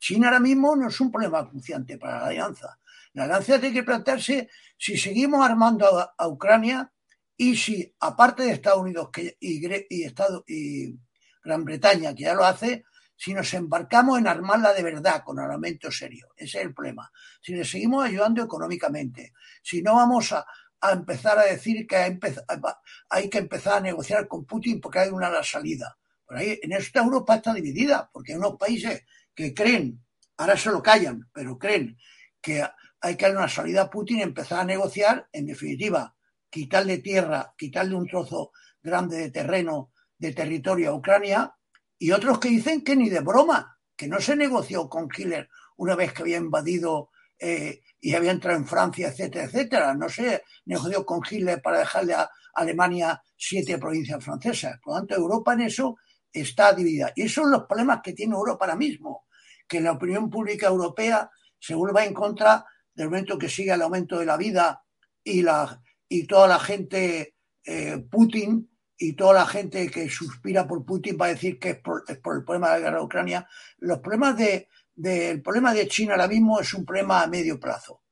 China 0.00 0.28
ahora 0.28 0.40
mismo 0.40 0.74
no 0.74 0.88
es 0.88 1.00
un 1.00 1.10
problema 1.10 1.40
acuciante 1.40 1.98
para 1.98 2.20
la 2.20 2.26
alianza. 2.28 2.78
La 3.12 3.24
alianza 3.24 3.60
tiene 3.60 3.74
que 3.74 3.82
plantearse 3.82 4.48
si 4.78 4.96
seguimos 4.96 5.44
armando 5.44 5.86
a, 6.16 6.28
Ucrania 6.28 6.90
y 7.36 7.56
si, 7.56 7.94
aparte 8.00 8.44
de 8.44 8.52
Estados 8.52 8.80
Unidos 8.80 9.10
y, 9.40 9.60
y, 9.60 10.14
y 10.46 10.98
Gran 11.44 11.64
Bretaña, 11.64 12.14
que 12.14 12.22
ya 12.22 12.34
lo 12.34 12.44
hace, 12.44 12.84
si 13.14 13.34
nos 13.34 13.52
embarcamos 13.52 14.18
en 14.18 14.28
armarla 14.28 14.72
de 14.72 14.82
verdad, 14.82 15.22
con 15.24 15.38
armamento 15.38 15.90
serio. 15.90 16.28
Ese 16.36 16.58
es 16.58 16.64
el 16.64 16.72
problema. 16.72 17.10
Si 17.42 17.52
le 17.52 17.64
seguimos 17.64 18.04
ayudando 18.04 18.42
económicamente, 18.42 19.32
si 19.62 19.82
no 19.82 19.96
vamos 19.96 20.32
a, 20.32 20.46
empezar 20.82 21.38
a 21.38 21.44
decir 21.44 21.86
que 21.86 21.96
hay, 21.96 23.30
que 23.30 23.38
empezar 23.38 23.78
a 23.78 23.80
negociar 23.80 24.28
con 24.28 24.44
Putin 24.44 24.80
porque 24.80 25.00
hay 25.00 25.10
una 25.10 25.42
salida. 25.42 25.96
Por 26.24 26.36
ahí, 26.36 26.58
en 26.62 26.72
esta 26.72 27.00
Europa 27.00 27.36
está 27.36 27.54
dividida, 27.54 28.10
porque 28.12 28.32
hay 28.32 28.38
unos 28.38 28.56
países 28.56 29.04
que 29.34 29.54
creen, 29.54 30.04
ahora 30.36 30.56
se 30.56 30.70
lo 30.70 30.82
callan, 30.82 31.28
pero 31.32 31.58
creen 31.58 31.96
que 32.40 32.64
hay 33.00 33.16
que 33.16 33.26
dar 33.26 33.36
una 33.36 33.48
salida 33.48 33.82
a 33.82 33.90
Putin 33.90 34.18
y 34.18 34.22
empezar 34.22 34.60
a 34.60 34.64
negociar, 34.64 35.28
en 35.32 35.46
definitiva, 35.46 36.14
quitarle 36.50 36.98
tierra, 36.98 37.54
quitarle 37.56 37.94
un 37.94 38.06
trozo 38.06 38.52
grande 38.82 39.16
de 39.18 39.30
terreno, 39.30 39.92
de 40.18 40.32
territorio 40.32 40.90
a 40.90 40.94
Ucrania, 40.94 41.54
y 41.98 42.12
otros 42.12 42.38
que 42.38 42.48
dicen 42.48 42.82
que 42.82 42.96
ni 42.96 43.08
de 43.08 43.20
broma, 43.20 43.78
que 43.96 44.08
no 44.08 44.20
se 44.20 44.36
negoció 44.36 44.88
con 44.88 45.08
Hitler 45.14 45.48
una 45.76 45.96
vez 45.96 46.12
que 46.12 46.22
había 46.22 46.36
invadido 46.36 47.10
eh, 47.38 47.80
y 48.00 48.14
había 48.14 48.30
entrado 48.30 48.58
en 48.58 48.66
Francia, 48.66 49.08
etcétera, 49.08 49.44
etcétera. 49.44 49.94
No 49.94 50.08
se 50.08 50.42
negoció 50.66 51.04
con 51.04 51.20
Hitler 51.28 51.60
para 51.60 51.80
dejarle 51.80 52.14
a 52.14 52.30
Alemania 52.54 53.20
siete 53.36 53.78
provincias 53.78 54.24
francesas. 54.24 54.78
Por 54.82 54.94
lo 54.94 55.00
tanto, 55.00 55.14
Europa 55.14 55.52
en 55.54 55.62
eso 55.62 55.96
está 56.32 56.72
dividida. 56.72 57.12
Y 57.14 57.22
esos 57.22 57.44
son 57.44 57.52
los 57.52 57.64
problemas 57.64 58.00
que 58.02 58.12
tiene 58.12 58.34
Europa 58.34 58.64
ahora 58.64 58.76
mismo, 58.76 59.26
que 59.66 59.80
la 59.80 59.92
opinión 59.92 60.30
pública 60.30 60.66
europea 60.66 61.30
se 61.58 61.74
vuelva 61.74 62.04
en 62.04 62.14
contra 62.14 62.64
del 62.94 63.08
momento 63.08 63.38
que 63.38 63.48
sigue 63.48 63.72
el 63.72 63.82
aumento 63.82 64.18
de 64.18 64.26
la 64.26 64.36
vida 64.36 64.82
y, 65.22 65.42
la, 65.42 65.80
y 66.08 66.26
toda 66.26 66.48
la 66.48 66.58
gente 66.58 67.36
eh, 67.64 67.98
Putin 68.10 68.68
y 68.96 69.12
toda 69.12 69.34
la 69.34 69.46
gente 69.46 69.88
que 69.90 70.08
suspira 70.08 70.66
por 70.66 70.84
Putin 70.84 71.16
va 71.20 71.26
a 71.26 71.34
decir 71.34 71.58
que 71.58 71.70
es 71.70 71.78
por, 71.78 72.02
el 72.08 72.18
problema 72.20 72.68
de 72.68 72.72
la 72.72 72.78
guerra 72.80 72.98
de 72.98 73.04
Ucrania. 73.04 73.48
Los 73.78 74.00
problemas 74.00 74.36
de, 74.36 74.68
el 75.02 75.42
problema 75.42 75.72
de 75.72 75.86
China 75.86 76.12
ahora 76.12 76.28
mismo 76.28 76.60
es 76.60 76.74
un 76.74 76.84
problema 76.84 77.22
a 77.22 77.26
medio 77.26 77.58
plazo. 77.58 78.02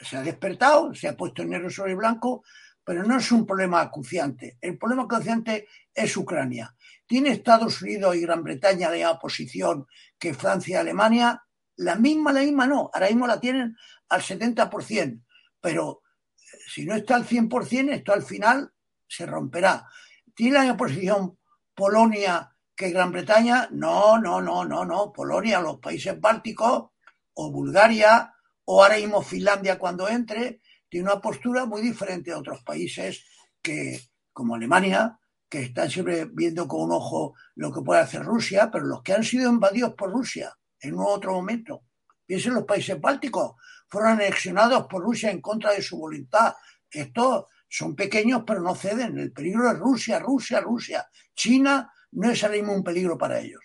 Se 0.00 0.16
ha 0.16 0.22
despertado, 0.22 0.94
se 0.94 1.08
ha 1.08 1.16
puesto 1.16 1.42
en 1.42 1.50
negro 1.50 1.70
sobre 1.70 1.94
blanco, 1.94 2.44
pero 2.82 3.02
no 3.04 3.18
es 3.18 3.32
un 3.32 3.46
problema 3.46 3.80
acuciante. 3.80 4.58
El 4.60 4.78
problema 4.78 5.04
acuciante 5.04 5.68
es 5.94 6.16
Ucrania. 6.16 6.74
¿Tiene 7.06 7.30
Estados 7.30 7.80
Unidos 7.82 8.16
y 8.16 8.20
Gran 8.20 8.42
Bretaña 8.42 8.88
la 8.88 8.96
misma 8.96 9.18
posición 9.18 9.86
que 10.18 10.34
Francia 10.34 10.76
y 10.76 10.80
Alemania? 10.80 11.42
La 11.76 11.96
misma, 11.96 12.32
la 12.32 12.40
misma 12.40 12.66
no. 12.66 12.90
Ahora 12.92 13.08
mismo 13.08 13.26
la 13.26 13.40
tienen 13.40 13.76
al 14.08 14.20
70%, 14.20 15.22
pero 15.60 16.02
eh, 16.36 16.58
si 16.68 16.84
no 16.84 16.94
está 16.94 17.16
al 17.16 17.26
100%, 17.26 17.90
esto 17.92 18.12
al 18.12 18.22
final 18.22 18.72
se 19.06 19.26
romperá. 19.26 19.86
¿Tiene 20.34 20.54
la 20.54 20.60
misma 20.60 20.76
posición 20.76 21.38
Polonia 21.74 22.53
que 22.76 22.90
Gran 22.90 23.12
Bretaña? 23.12 23.68
No, 23.70 24.18
no, 24.18 24.40
no, 24.40 24.64
no, 24.64 24.84
no. 24.84 25.12
Polonia, 25.12 25.60
los 25.60 25.78
países 25.78 26.20
bálticos 26.20 26.90
o 27.34 27.50
Bulgaria 27.50 28.32
o 28.66 28.82
ahora 28.82 28.96
mismo 28.96 29.22
Finlandia 29.22 29.78
cuando 29.78 30.08
entre, 30.08 30.60
tiene 30.88 31.10
una 31.10 31.20
postura 31.20 31.66
muy 31.66 31.82
diferente 31.82 32.32
a 32.32 32.38
otros 32.38 32.62
países 32.62 33.24
que, 33.60 34.00
como 34.32 34.54
Alemania, 34.54 35.18
que 35.48 35.62
están 35.62 35.90
siempre 35.90 36.26
viendo 36.32 36.66
con 36.66 36.82
un 36.82 36.92
ojo 36.92 37.34
lo 37.56 37.72
que 37.72 37.82
puede 37.82 38.00
hacer 38.00 38.22
Rusia, 38.22 38.70
pero 38.72 38.86
los 38.86 39.02
que 39.02 39.12
han 39.12 39.22
sido 39.22 39.50
invadidos 39.50 39.94
por 39.94 40.10
Rusia 40.10 40.56
en 40.80 40.94
un 40.94 41.04
otro 41.06 41.32
momento. 41.32 41.84
Piensen 42.26 42.54
los 42.54 42.64
países 42.64 43.00
bálticos, 43.00 43.54
fueron 43.88 44.12
anexionados 44.12 44.86
por 44.86 45.02
Rusia 45.02 45.30
en 45.30 45.40
contra 45.40 45.72
de 45.72 45.82
su 45.82 45.98
voluntad. 45.98 46.54
Esto 46.90 47.48
son 47.68 47.94
pequeños 47.94 48.42
pero 48.46 48.60
no 48.60 48.74
ceden. 48.74 49.18
El 49.18 49.32
peligro 49.32 49.70
es 49.70 49.78
Rusia, 49.78 50.18
Rusia, 50.18 50.60
Rusia. 50.60 51.06
China 51.34 51.92
no 52.14 52.30
es 52.30 52.42
ahora 52.42 52.56
mismo 52.56 52.74
un 52.74 52.84
peligro 52.84 53.18
para 53.18 53.40
ellos. 53.40 53.60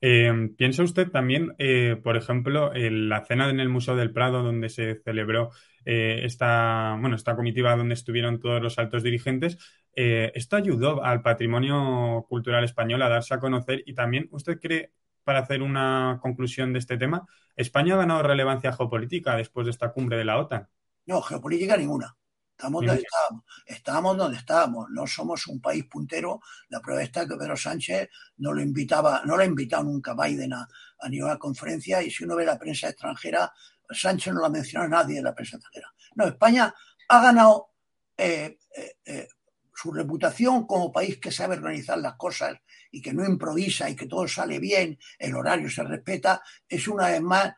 Eh, 0.00 0.32
¿Piensa 0.56 0.84
usted 0.84 1.10
también, 1.10 1.56
eh, 1.58 1.96
por 2.00 2.16
ejemplo, 2.16 2.72
en 2.72 3.08
la 3.08 3.24
cena 3.24 3.50
en 3.50 3.58
el 3.58 3.68
Museo 3.68 3.96
del 3.96 4.12
Prado 4.12 4.44
donde 4.44 4.68
se 4.68 5.00
celebró 5.02 5.50
eh, 5.84 6.20
esta, 6.22 6.96
bueno, 7.00 7.16
esta 7.16 7.34
comitiva 7.34 7.74
donde 7.74 7.94
estuvieron 7.94 8.38
todos 8.38 8.62
los 8.62 8.78
altos 8.78 9.02
dirigentes? 9.02 9.58
¿Esto 9.92 10.54
ayudó 10.54 11.02
al 11.02 11.22
patrimonio 11.22 12.24
cultural 12.28 12.62
español 12.62 13.02
a 13.02 13.08
darse 13.08 13.34
a 13.34 13.40
conocer? 13.40 13.82
Y 13.84 13.94
también, 13.94 14.28
¿usted 14.30 14.60
cree, 14.60 14.92
para 15.24 15.40
hacer 15.40 15.60
una 15.60 16.20
conclusión 16.22 16.72
de 16.72 16.78
este 16.78 16.96
tema, 16.96 17.26
España 17.56 17.94
ha 17.94 17.98
ganado 17.98 18.22
relevancia 18.22 18.72
geopolítica 18.72 19.34
después 19.34 19.66
de 19.66 19.72
esta 19.72 19.92
cumbre 19.92 20.16
de 20.16 20.24
la 20.24 20.38
OTAN? 20.38 20.68
No, 21.06 21.20
geopolítica 21.20 21.76
ninguna. 21.76 22.16
Estamos 22.58 22.84
donde 22.84 23.02
estábamos, 23.02 23.44
estábamos 23.64 24.16
donde 24.16 24.36
estábamos, 24.36 24.86
no 24.90 25.06
somos 25.06 25.46
un 25.46 25.60
país 25.60 25.84
puntero. 25.84 26.40
La 26.70 26.80
prueba 26.80 27.04
está 27.04 27.24
que 27.24 27.36
Pedro 27.36 27.56
Sánchez 27.56 28.08
no 28.38 28.52
lo 28.52 28.60
invitaba, 28.60 29.22
no 29.24 29.36
lo 29.36 29.42
ha 29.42 29.46
invitado 29.46 29.84
nunca 29.84 30.12
Biden 30.12 30.52
a, 30.52 30.68
a 30.98 31.08
ninguna 31.08 31.38
conferencia 31.38 32.02
y 32.02 32.10
si 32.10 32.24
uno 32.24 32.34
ve 32.34 32.44
la 32.44 32.58
prensa 32.58 32.88
extranjera, 32.88 33.52
Sánchez 33.88 34.34
no 34.34 34.40
la 34.40 34.48
menciona 34.48 34.86
a 34.86 34.88
nadie 34.88 35.18
en 35.18 35.24
la 35.24 35.36
prensa 35.36 35.56
extranjera. 35.56 35.94
No, 36.16 36.26
España 36.26 36.74
ha 37.08 37.22
ganado 37.22 37.74
eh, 38.16 38.58
eh, 38.76 38.96
eh, 39.04 39.28
su 39.72 39.92
reputación 39.92 40.66
como 40.66 40.90
país 40.90 41.18
que 41.18 41.30
sabe 41.30 41.54
organizar 41.54 41.98
las 41.98 42.16
cosas 42.16 42.58
y 42.90 43.00
que 43.00 43.14
no 43.14 43.24
improvisa 43.24 43.88
y 43.88 43.94
que 43.94 44.06
todo 44.06 44.26
sale 44.26 44.58
bien, 44.58 44.98
el 45.16 45.36
horario 45.36 45.70
se 45.70 45.84
respeta, 45.84 46.42
es 46.68 46.88
una 46.88 47.06
vez 47.06 47.22
más, 47.22 47.54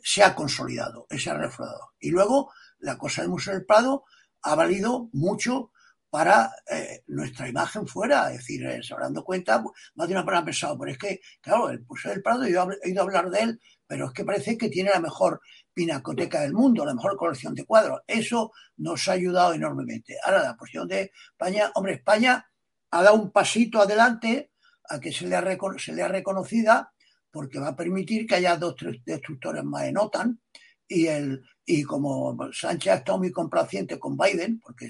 se 0.00 0.22
ha 0.22 0.32
consolidado, 0.32 1.08
se 1.10 1.28
ha 1.28 1.34
reflejado. 1.34 1.94
Y 1.98 2.10
luego, 2.10 2.52
la 2.78 2.96
cosa 2.96 3.22
del 3.22 3.32
Museo 3.32 3.54
del 3.54 3.66
Prado 3.66 4.04
ha 4.44 4.54
valido 4.54 5.08
mucho 5.12 5.72
para 6.14 6.52
eh, 6.70 7.02
nuestra 7.08 7.48
imagen 7.48 7.88
fuera. 7.88 8.30
Es 8.30 8.38
decir, 8.38 8.64
eh, 8.66 8.80
se 8.84 8.94
habrán 8.94 9.12
dado 9.12 9.24
cuenta, 9.24 9.64
más 9.96 10.06
de 10.06 10.14
una 10.14 10.24
persona 10.24 10.42
ha 10.42 10.44
pensado, 10.44 10.78
pero 10.78 10.92
es 10.92 10.98
que, 10.98 11.20
claro, 11.40 11.70
el 11.70 11.84
Museo 11.84 12.12
del 12.12 12.22
Prado, 12.22 12.46
yo 12.46 12.68
he 12.70 12.88
oído 12.88 13.02
hablar 13.02 13.30
de 13.30 13.40
él, 13.40 13.60
pero 13.84 14.06
es 14.06 14.12
que 14.12 14.24
parece 14.24 14.56
que 14.56 14.68
tiene 14.68 14.90
la 14.90 15.00
mejor 15.00 15.40
pinacoteca 15.72 16.40
del 16.42 16.52
mundo, 16.52 16.84
la 16.84 16.94
mejor 16.94 17.16
colección 17.16 17.54
de 17.54 17.64
cuadros. 17.64 18.02
Eso 18.06 18.52
nos 18.76 19.08
ha 19.08 19.12
ayudado 19.12 19.54
enormemente. 19.54 20.16
Ahora, 20.22 20.42
la 20.44 20.56
posición 20.56 20.86
de 20.86 21.10
España, 21.32 21.72
hombre, 21.74 21.94
España 21.94 22.46
ha 22.92 23.02
dado 23.02 23.16
un 23.16 23.32
pasito 23.32 23.82
adelante 23.82 24.52
a 24.88 25.00
que 25.00 25.10
se 25.10 25.26
le 25.26 25.34
ha, 25.34 25.42
se 25.78 26.08
reconocida 26.08 26.92
porque 27.32 27.58
va 27.58 27.70
a 27.70 27.76
permitir 27.76 28.24
que 28.24 28.36
haya 28.36 28.56
dos 28.56 28.76
destructores 29.04 29.64
más 29.64 29.82
en 29.86 29.98
OTAN 29.98 30.40
y, 30.86 31.08
el, 31.08 31.42
y 31.66 31.82
como 31.82 32.36
Sánchez 32.52 32.92
ha 32.92 32.96
estado 32.96 33.18
muy 33.18 33.32
complaciente 33.32 33.98
con 33.98 34.16
Biden, 34.16 34.60
porque 34.60 34.88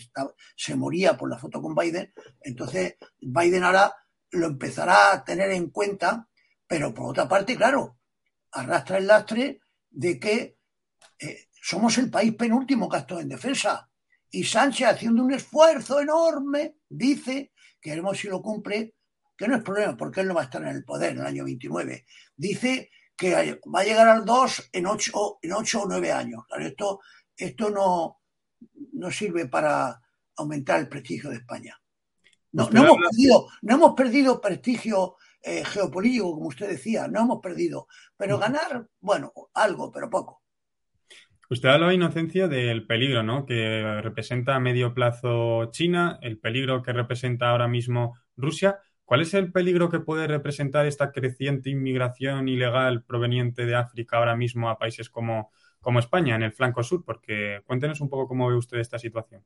se 0.56 0.74
moría 0.74 1.16
por 1.16 1.30
la 1.30 1.38
foto 1.38 1.62
con 1.62 1.74
Biden, 1.74 2.12
entonces 2.40 2.96
Biden 3.20 3.62
ahora 3.62 3.94
lo 4.30 4.46
empezará 4.46 5.12
a 5.12 5.24
tener 5.24 5.50
en 5.52 5.70
cuenta, 5.70 6.28
pero 6.66 6.92
por 6.92 7.10
otra 7.10 7.28
parte, 7.28 7.56
claro, 7.56 7.98
arrastra 8.52 8.98
el 8.98 9.06
lastre 9.06 9.60
de 9.90 10.18
que 10.18 10.58
eh, 11.18 11.48
somos 11.62 11.96
el 11.98 12.10
país 12.10 12.34
penúltimo 12.34 12.88
que 12.88 13.14
en 13.14 13.28
defensa. 13.28 13.88
Y 14.30 14.42
Sánchez, 14.42 14.88
haciendo 14.88 15.22
un 15.22 15.32
esfuerzo 15.32 16.00
enorme, 16.00 16.78
dice, 16.88 17.52
que 17.80 17.90
veremos 17.90 18.18
si 18.18 18.28
lo 18.28 18.42
cumple, 18.42 18.96
que 19.36 19.46
no 19.46 19.56
es 19.56 19.62
problema 19.62 19.96
porque 19.96 20.20
él 20.20 20.28
no 20.28 20.34
va 20.34 20.42
a 20.42 20.44
estar 20.44 20.62
en 20.62 20.68
el 20.68 20.84
poder 20.84 21.12
en 21.12 21.18
el 21.18 21.26
año 21.26 21.44
29. 21.44 22.04
Dice 22.36 22.90
que 23.16 23.60
va 23.74 23.80
a 23.80 23.84
llegar 23.84 24.08
al 24.08 24.24
2 24.24 24.70
en 24.72 24.86
8, 24.86 25.38
en 25.42 25.52
ocho 25.52 25.82
o 25.82 25.86
9 25.88 26.12
años. 26.12 26.44
esto 26.58 27.00
esto 27.36 27.70
no, 27.70 28.20
no 28.92 29.10
sirve 29.10 29.46
para 29.48 30.00
aumentar 30.36 30.80
el 30.80 30.88
prestigio 30.88 31.30
de 31.30 31.36
España. 31.36 31.78
No, 32.52 32.68
hemos, 32.70 32.96
perdido, 32.98 33.48
no 33.62 33.74
hemos 33.74 33.94
perdido 33.94 34.40
prestigio 34.40 35.16
eh, 35.42 35.64
geopolítico, 35.64 36.34
como 36.34 36.48
usted 36.48 36.68
decía, 36.68 37.08
no 37.08 37.22
hemos 37.22 37.40
perdido. 37.40 37.88
Pero 38.16 38.38
ganar, 38.38 38.86
bueno, 39.00 39.32
algo, 39.54 39.90
pero 39.90 40.08
poco. 40.08 40.42
Usted 41.50 41.68
habla, 41.68 41.92
Inocencia, 41.92 42.46
del 42.46 42.86
peligro 42.86 43.22
¿no? 43.22 43.44
que 43.44 44.00
representa 44.00 44.54
a 44.54 44.60
medio 44.60 44.94
plazo 44.94 45.70
China, 45.72 46.18
el 46.22 46.38
peligro 46.38 46.82
que 46.82 46.92
representa 46.92 47.50
ahora 47.50 47.68
mismo 47.68 48.16
Rusia. 48.36 48.78
¿Cuál 49.04 49.20
es 49.20 49.34
el 49.34 49.52
peligro 49.52 49.90
que 49.90 50.00
puede 50.00 50.26
representar 50.26 50.86
esta 50.86 51.12
creciente 51.12 51.68
inmigración 51.68 52.48
ilegal 52.48 53.02
proveniente 53.04 53.66
de 53.66 53.74
África 53.74 54.16
ahora 54.16 54.34
mismo 54.34 54.70
a 54.70 54.78
países 54.78 55.10
como, 55.10 55.50
como 55.80 55.98
España, 55.98 56.36
en 56.36 56.42
el 56.42 56.52
flanco 56.52 56.82
sur? 56.82 57.04
Porque 57.04 57.60
cuéntenos 57.66 58.00
un 58.00 58.08
poco 58.08 58.26
cómo 58.26 58.48
ve 58.48 58.56
usted 58.56 58.78
esta 58.78 58.98
situación. 58.98 59.44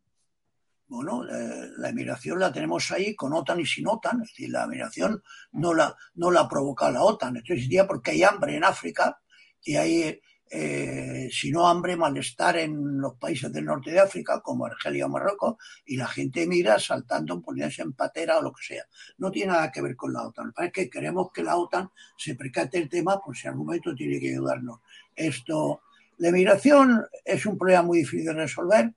Bueno, 0.87 1.29
eh, 1.29 1.71
la 1.77 1.91
inmigración 1.91 2.39
la 2.39 2.53
tenemos 2.53 2.91
ahí 2.93 3.15
con 3.15 3.33
OTAN 3.35 3.61
y 3.61 3.67
sin 3.67 3.89
OTAN. 3.89 4.23
Es 4.23 4.29
decir, 4.29 4.51
la 4.51 4.65
inmigración 4.65 5.23
no 5.53 5.75
la, 5.75 5.95
no 6.15 6.31
la 6.31 6.49
provoca 6.49 6.91
la 6.91 7.03
OTAN. 7.03 7.37
Esto 7.37 7.53
existía 7.53 7.87
porque 7.87 8.13
hay 8.13 8.23
hambre 8.23 8.57
en 8.57 8.65
África 8.65 9.21
y 9.63 9.77
hay 9.77 10.21
eh, 10.51 11.29
si 11.31 11.51
no 11.51 11.67
hambre, 11.69 11.97
malestar 11.97 12.57
en 12.59 13.01
los 13.01 13.15
países 13.17 13.53
del 13.53 13.67
norte 13.67 13.91
de 13.91 14.01
África, 14.01 14.41
como 14.41 14.67
Argelia 14.67 15.07
o 15.07 15.09
Marruecos, 15.09 15.57
y 15.87 15.97
la 15.97 16.07
gente 16.07 16.47
mira 16.47 16.79
saltando, 16.79 17.41
poniéndose 17.41 17.83
en 17.83 17.93
patera 17.93 18.39
o 18.39 18.43
lo 18.43 18.53
que 18.53 18.65
sea. 18.65 18.85
No 19.19 19.31
tiene 19.31 19.53
nada 19.53 19.71
que 19.71 19.83
ver 19.83 19.97
con 19.97 20.13
la 20.13 20.27
OTAN. 20.27 20.53
Es 20.57 20.73
que 20.73 20.89
queremos 20.89 21.31
que 21.33 21.43
la 21.43 21.57
OTAN 21.57 21.91
se 22.17 22.35
percate 22.35 22.79
el 22.79 22.89
tema 22.89 23.21
por 23.21 23.37
si 23.37 23.49
algún 23.49 23.67
momento 23.67 23.95
tiene 23.95 24.19
que 24.19 24.31
ayudarnos. 24.31 24.81
Esto, 25.15 25.83
la 26.19 26.29
emigración 26.29 27.05
es 27.25 27.45
un 27.47 27.59
problema 27.59 27.83
muy 27.83 27.99
difícil 27.99 28.27
de 28.27 28.35
resolver. 28.35 28.95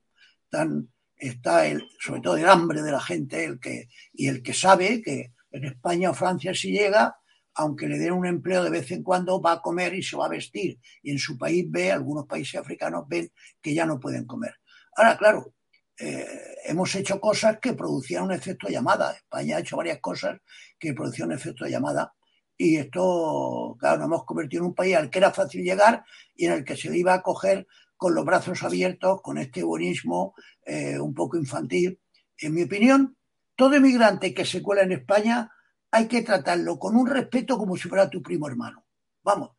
Tan, 0.48 0.88
está 1.16 1.66
el, 1.66 1.88
sobre 1.98 2.20
todo 2.20 2.36
el 2.36 2.48
hambre 2.48 2.82
de 2.82 2.92
la 2.92 3.00
gente 3.00 3.44
el 3.44 3.60
que, 3.60 3.88
y 4.12 4.28
el 4.28 4.42
que 4.42 4.52
sabe 4.52 5.00
que 5.02 5.32
en 5.52 5.64
España 5.64 6.10
o 6.10 6.14
Francia 6.14 6.54
si 6.54 6.72
llega, 6.72 7.16
aunque 7.54 7.86
le 7.86 7.98
den 7.98 8.12
un 8.12 8.26
empleo 8.26 8.64
de 8.64 8.70
vez 8.70 8.90
en 8.90 9.02
cuando, 9.02 9.40
va 9.40 9.52
a 9.52 9.62
comer 9.62 9.94
y 9.94 10.02
se 10.02 10.16
va 10.16 10.26
a 10.26 10.30
vestir. 10.30 10.78
Y 11.02 11.10
en 11.10 11.18
su 11.18 11.36
país 11.36 11.66
ve, 11.68 11.92
algunos 11.92 12.26
países 12.26 12.60
africanos 12.60 13.04
ven 13.08 13.30
que 13.60 13.74
ya 13.74 13.86
no 13.86 14.00
pueden 14.00 14.26
comer. 14.26 14.54
Ahora, 14.96 15.16
claro, 15.16 15.54
eh, 15.98 16.26
hemos 16.64 16.94
hecho 16.94 17.20
cosas 17.20 17.58
que 17.60 17.74
producían 17.74 18.24
un 18.24 18.32
efecto 18.32 18.68
llamada. 18.68 19.12
España 19.12 19.56
ha 19.56 19.60
hecho 19.60 19.76
varias 19.76 20.00
cosas 20.00 20.40
que 20.78 20.94
producían 20.94 21.28
un 21.28 21.34
efecto 21.34 21.66
llamada. 21.66 22.12
Y 22.56 22.76
esto, 22.76 23.76
claro, 23.78 23.98
nos 23.98 24.06
hemos 24.06 24.24
convertido 24.24 24.62
en 24.62 24.68
un 24.68 24.74
país 24.74 24.96
al 24.96 25.10
que 25.10 25.18
era 25.18 25.32
fácil 25.32 25.62
llegar 25.62 26.04
y 26.34 26.46
en 26.46 26.52
el 26.52 26.64
que 26.64 26.76
se 26.76 26.96
iba 26.96 27.14
a 27.14 27.22
coger 27.22 27.66
con 27.96 28.14
los 28.14 28.24
brazos 28.24 28.62
abiertos, 28.62 29.20
con 29.22 29.38
este 29.38 29.62
buenismo 29.62 30.34
eh, 30.64 30.98
un 30.98 31.14
poco 31.14 31.36
infantil. 31.36 32.00
En 32.38 32.54
mi 32.54 32.62
opinión, 32.62 33.16
todo 33.56 33.76
inmigrante 33.76 34.34
que 34.34 34.44
se 34.44 34.62
cuela 34.62 34.82
en 34.82 34.92
España 34.92 35.50
hay 35.92 36.08
que 36.08 36.22
tratarlo 36.22 36.78
con 36.78 36.96
un 36.96 37.06
respeto 37.06 37.58
como 37.58 37.76
si 37.76 37.88
fuera 37.88 38.08
tu 38.08 38.22
primo 38.22 38.48
hermano. 38.48 38.86
Vamos, 39.22 39.50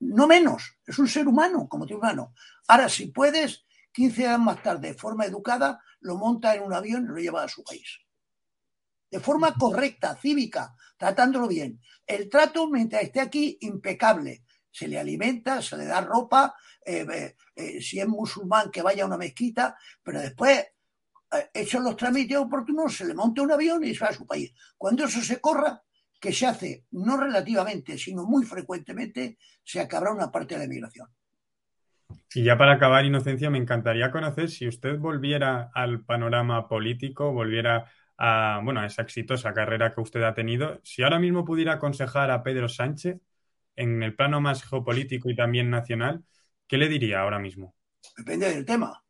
no 0.00 0.26
menos, 0.26 0.78
es 0.86 0.98
un 0.98 1.08
ser 1.08 1.26
humano 1.26 1.66
como 1.66 1.86
tu 1.86 1.94
hermano. 1.94 2.34
Ahora, 2.68 2.88
si 2.88 3.06
puedes, 3.06 3.64
15 3.92 4.28
años 4.28 4.40
más 4.40 4.62
tarde, 4.62 4.88
de 4.88 4.94
forma 4.94 5.24
educada, 5.24 5.82
lo 6.00 6.16
monta 6.16 6.54
en 6.54 6.62
un 6.62 6.74
avión 6.74 7.04
y 7.04 7.08
lo 7.08 7.16
lleva 7.16 7.42
a 7.42 7.48
su 7.48 7.64
país. 7.64 8.00
De 9.10 9.18
forma 9.18 9.54
correcta, 9.54 10.14
cívica, 10.14 10.76
tratándolo 10.98 11.48
bien. 11.48 11.80
El 12.06 12.28
trato, 12.28 12.68
mientras 12.68 13.02
esté 13.02 13.20
aquí, 13.20 13.56
impecable. 13.62 14.44
Se 14.70 14.86
le 14.86 14.98
alimenta, 14.98 15.62
se 15.62 15.78
le 15.78 15.86
da 15.86 16.02
ropa, 16.02 16.54
eh, 16.84 17.06
eh, 17.10 17.36
eh, 17.56 17.80
si 17.80 17.98
es 17.98 18.06
musulmán, 18.06 18.70
que 18.70 18.82
vaya 18.82 19.04
a 19.04 19.06
una 19.06 19.16
mezquita, 19.16 19.76
pero 20.02 20.20
después 20.20 20.66
hechos 21.52 21.82
los 21.82 21.96
trámites 21.96 22.36
oportunos, 22.36 22.96
se 22.96 23.06
le 23.06 23.14
monta 23.14 23.42
un 23.42 23.52
avión 23.52 23.84
y 23.84 23.94
se 23.94 24.04
va 24.04 24.10
a 24.10 24.14
su 24.14 24.26
país. 24.26 24.52
Cuando 24.76 25.04
eso 25.04 25.20
se 25.20 25.40
corra, 25.40 25.82
que 26.20 26.32
se 26.32 26.46
hace 26.46 26.84
no 26.92 27.16
relativamente, 27.16 27.96
sino 27.96 28.24
muy 28.24 28.44
frecuentemente, 28.44 29.38
se 29.62 29.80
acabará 29.80 30.12
una 30.12 30.30
parte 30.30 30.54
de 30.54 30.58
la 30.58 30.64
emigración. 30.64 31.08
Y 32.34 32.42
ya 32.44 32.56
para 32.56 32.74
acabar, 32.74 33.04
Inocencia, 33.04 33.50
me 33.50 33.58
encantaría 33.58 34.10
conocer 34.10 34.50
si 34.50 34.66
usted 34.66 34.98
volviera 34.98 35.70
al 35.74 36.04
panorama 36.04 36.66
político, 36.68 37.32
volviera 37.32 37.90
a, 38.16 38.60
bueno, 38.64 38.80
a 38.80 38.86
esa 38.86 39.02
exitosa 39.02 39.52
carrera 39.52 39.94
que 39.94 40.00
usted 40.00 40.22
ha 40.22 40.34
tenido, 40.34 40.80
si 40.82 41.02
ahora 41.02 41.18
mismo 41.18 41.44
pudiera 41.44 41.74
aconsejar 41.74 42.30
a 42.30 42.42
Pedro 42.42 42.68
Sánchez 42.68 43.20
en 43.76 44.02
el 44.02 44.16
plano 44.16 44.40
más 44.40 44.64
geopolítico 44.64 45.30
y 45.30 45.36
también 45.36 45.70
nacional, 45.70 46.24
¿qué 46.66 46.78
le 46.78 46.88
diría 46.88 47.20
ahora 47.20 47.38
mismo? 47.38 47.74
Depende 48.16 48.52
del 48.52 48.64
tema. 48.64 49.02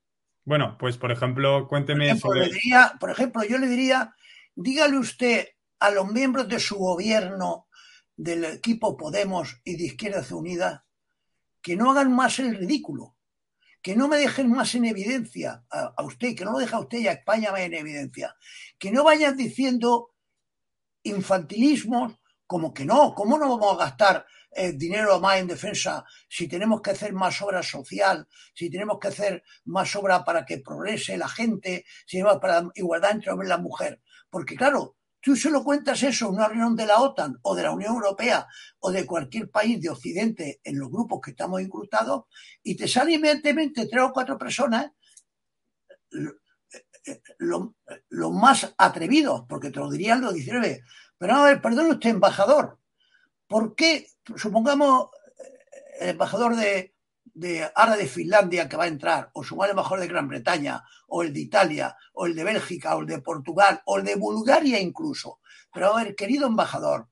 Bueno, 0.48 0.78
pues 0.78 0.96
por 0.96 1.12
ejemplo, 1.12 1.68
cuénteme 1.68 2.16
por 2.16 2.38
ejemplo, 2.38 2.98
por 2.98 3.10
ejemplo, 3.10 3.44
yo 3.44 3.58
le 3.58 3.66
diría, 3.66 4.14
dígale 4.54 4.96
usted 4.96 5.46
a 5.78 5.90
los 5.90 6.10
miembros 6.10 6.48
de 6.48 6.58
su 6.58 6.76
gobierno, 6.76 7.68
del 8.16 8.46
equipo 8.46 8.96
Podemos 8.96 9.60
y 9.62 9.76
de 9.76 9.84
Izquierda 9.84 10.24
Unida, 10.34 10.86
que 11.60 11.76
no 11.76 11.90
hagan 11.90 12.16
más 12.16 12.38
el 12.38 12.56
ridículo, 12.56 13.14
que 13.82 13.94
no 13.94 14.08
me 14.08 14.16
dejen 14.16 14.50
más 14.50 14.74
en 14.74 14.86
evidencia 14.86 15.64
a, 15.68 16.02
usted, 16.02 16.34
que 16.34 16.46
no 16.46 16.52
lo 16.52 16.60
deje 16.60 16.76
a 16.76 16.80
usted 16.80 16.98
y 17.00 17.08
a 17.08 17.12
España 17.12 17.52
más 17.52 17.60
en 17.60 17.74
evidencia, 17.74 18.34
que 18.78 18.90
no 18.90 19.04
vayan 19.04 19.36
diciendo 19.36 20.14
infantilismos 21.02 22.14
como 22.46 22.72
que 22.72 22.86
no, 22.86 23.14
¿cómo 23.14 23.36
no 23.36 23.50
vamos 23.50 23.74
a 23.74 23.84
gastar 23.84 24.24
eh, 24.50 24.72
dinero 24.72 25.20
más 25.20 25.38
en 25.38 25.46
defensa, 25.46 26.04
si 26.28 26.48
tenemos 26.48 26.80
que 26.80 26.90
hacer 26.90 27.12
más 27.12 27.40
obra 27.42 27.62
social, 27.62 28.26
si 28.54 28.70
tenemos 28.70 28.98
que 28.98 29.08
hacer 29.08 29.42
más 29.64 29.94
obra 29.96 30.24
para 30.24 30.44
que 30.44 30.58
progrese 30.58 31.16
la 31.16 31.28
gente, 31.28 31.84
si 32.06 32.22
para 32.22 32.68
igualdad 32.74 33.12
entre 33.12 33.32
hombre 33.32 33.46
y 33.46 33.50
la 33.50 33.58
mujer. 33.58 34.00
Porque 34.30 34.56
claro, 34.56 34.96
tú 35.20 35.36
se 35.36 35.50
lo 35.50 35.62
cuentas 35.62 36.02
eso 36.02 36.28
en 36.28 36.34
una 36.34 36.48
reunión 36.48 36.76
de 36.76 36.86
la 36.86 37.00
OTAN 37.00 37.38
o 37.42 37.54
de 37.54 37.62
la 37.62 37.72
Unión 37.72 37.94
Europea 37.94 38.46
o 38.80 38.90
de 38.90 39.06
cualquier 39.06 39.50
país 39.50 39.80
de 39.80 39.90
Occidente 39.90 40.60
en 40.64 40.78
los 40.78 40.90
grupos 40.90 41.20
que 41.22 41.32
estamos 41.32 41.60
incrustados 41.60 42.24
y 42.62 42.76
te 42.76 42.88
salen 42.88 43.14
inmediatamente 43.16 43.86
tres 43.86 44.02
o 44.02 44.12
cuatro 44.12 44.38
personas 44.38 44.90
los 47.38 47.68
lo 48.10 48.30
más 48.30 48.74
atrevidos, 48.76 49.44
porque 49.48 49.70
te 49.70 49.78
lo 49.78 49.90
dirían 49.90 50.20
los 50.20 50.34
19. 50.34 50.82
Pero 51.16 51.34
a 51.34 51.44
ver, 51.44 51.60
perdón 51.60 51.90
usted, 51.90 52.10
embajador, 52.10 52.78
¿por 53.46 53.74
qué 53.74 54.06
supongamos, 54.36 55.10
eh, 55.38 55.82
el 56.00 56.08
embajador 56.10 56.56
de, 56.56 56.94
de 57.24 57.70
ahora 57.74 57.96
de 57.96 58.06
Finlandia 58.06 58.68
que 58.68 58.76
va 58.76 58.84
a 58.84 58.88
entrar, 58.88 59.30
o 59.32 59.44
su 59.44 59.62
embajador 59.62 60.00
de 60.00 60.08
Gran 60.08 60.28
Bretaña, 60.28 60.82
o 61.08 61.22
el 61.22 61.32
de 61.32 61.40
Italia, 61.40 61.96
o 62.14 62.26
el 62.26 62.34
de 62.34 62.44
Bélgica, 62.44 62.96
o 62.96 63.00
el 63.00 63.06
de 63.06 63.20
Portugal, 63.20 63.80
o 63.86 63.98
el 63.98 64.04
de 64.04 64.16
Bulgaria 64.16 64.80
incluso. 64.80 65.40
Pero 65.72 65.94
a 65.94 66.02
ver, 66.02 66.14
querido 66.14 66.46
embajador, 66.46 67.08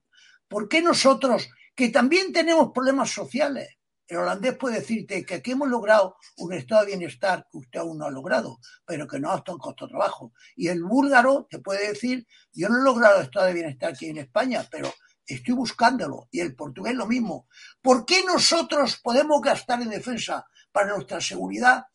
¿por 0.47 0.67
qué 0.67 0.81
nosotros, 0.81 1.49
que 1.75 1.89
también 1.89 2.33
tenemos 2.33 2.71
problemas 2.73 3.09
sociales, 3.11 3.77
el 4.07 4.17
holandés 4.17 4.55
puede 4.55 4.79
decirte 4.79 5.25
que 5.25 5.35
aquí 5.35 5.51
hemos 5.51 5.67
logrado 5.67 6.15
un 6.37 6.53
estado 6.53 6.81
de 6.81 6.87
bienestar 6.95 7.45
que 7.51 7.57
usted 7.57 7.79
aún 7.79 7.97
no 7.97 8.05
ha 8.05 8.11
logrado, 8.11 8.59
pero 8.85 9.05
que 9.05 9.19
no 9.19 9.31
ha 9.31 9.37
estado 9.37 9.57
en 9.57 9.61
costo 9.61 9.87
trabajo. 9.87 10.31
Y 10.55 10.69
el 10.69 10.83
búlgaro 10.83 11.45
te 11.49 11.59
puede 11.59 11.89
decir, 11.89 12.25
yo 12.53 12.69
no 12.69 12.79
he 12.79 12.83
logrado 12.83 13.17
el 13.17 13.25
estado 13.25 13.47
de 13.47 13.53
bienestar 13.53 13.89
aquí 13.89 14.07
en 14.07 14.17
España, 14.17 14.65
pero 14.71 14.93
estoy 15.27 15.53
buscándolo. 15.53 16.27
Y 16.31 16.39
el 16.39 16.55
portugués 16.55 16.95
lo 16.95 17.05
mismo. 17.05 17.47
¿Por 17.81 18.05
qué 18.05 18.23
nosotros 18.23 18.99
podemos 19.03 19.41
gastar 19.41 19.81
en 19.81 19.89
defensa 19.89 20.45
para 20.71 20.93
nuestra 20.93 21.21
seguridad 21.21 21.85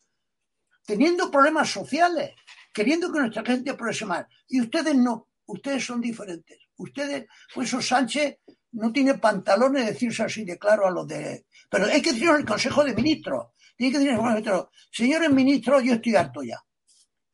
teniendo 0.85 1.31
problemas 1.31 1.69
sociales, 1.69 2.31
queriendo 2.73 3.11
que 3.11 3.19
nuestra 3.19 3.43
gente 3.43 3.73
progrese 3.73 4.05
más? 4.05 4.25
Y 4.47 4.61
ustedes 4.61 4.95
no, 4.95 5.27
ustedes 5.45 5.85
son 5.85 5.99
diferentes. 5.99 6.59
Ustedes, 6.77 7.25
pues 7.53 7.67
eso 7.67 7.81
Sánchez 7.81 8.37
no 8.73 8.91
tiene 8.91 9.15
pantalones 9.15 9.85
de 9.85 9.91
decirse 9.91 10.23
así 10.23 10.45
de 10.45 10.57
claro 10.57 10.87
a 10.87 10.91
los 10.91 11.07
de... 11.07 11.45
Pero 11.69 11.85
hay 11.85 12.01
que 12.01 12.11
decirlo 12.11 12.33
en 12.33 12.41
el 12.41 12.45
Consejo 12.45 12.83
de 12.83 12.93
Ministros. 12.93 13.47
Tiene 13.75 13.93
que 13.93 13.99
decir 13.99 14.19
ministros, 14.19 14.67
señores 14.91 15.31
ministros, 15.31 15.83
yo 15.83 15.93
estoy 15.93 16.15
harto 16.15 16.43
ya. 16.43 16.63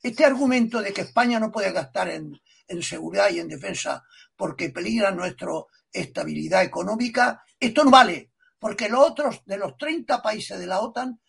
Este 0.02 0.26
argumento 0.26 0.82
de 0.82 0.94
que 0.94 1.02
España 1.02 1.40
no 1.40 1.52
puede 1.52 1.72
gastar 1.72 2.10
en, 2.10 2.40
seguridad 2.82 3.30
y 3.32 3.40
en 3.40 3.48
defensa 3.48 4.04
porque 4.36 4.70
peligra 4.70 5.12
nuestra 5.12 5.50
estabilidad 5.91 6.63
económica, 6.63 7.43
esto 7.60 7.84
no 7.84 7.91
vale, 7.91 8.32
porque 8.58 8.89
los 8.89 9.10
otros 9.10 9.41
de 9.45 9.58
los 9.58 9.78
30 9.78 10.21
países 10.21 10.60
de 10.60 10.67
la 10.67 10.80
OTAN, 10.80 11.19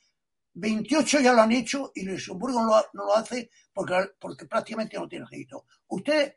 28 0.52 1.20
ya 1.20 1.32
lo 1.32 1.42
han 1.42 1.52
hecho 1.52 1.92
y 1.94 2.02
Luxemburgo 2.02 2.60
no 2.62 2.82
lo, 2.92 3.16
hace 3.16 3.50
porque, 3.72 4.10
porque 4.18 4.46
prácticamente 4.46 4.96
no 4.98 5.08
tiene 5.08 5.24
ejército. 5.24 5.66
Usted, 5.88 6.34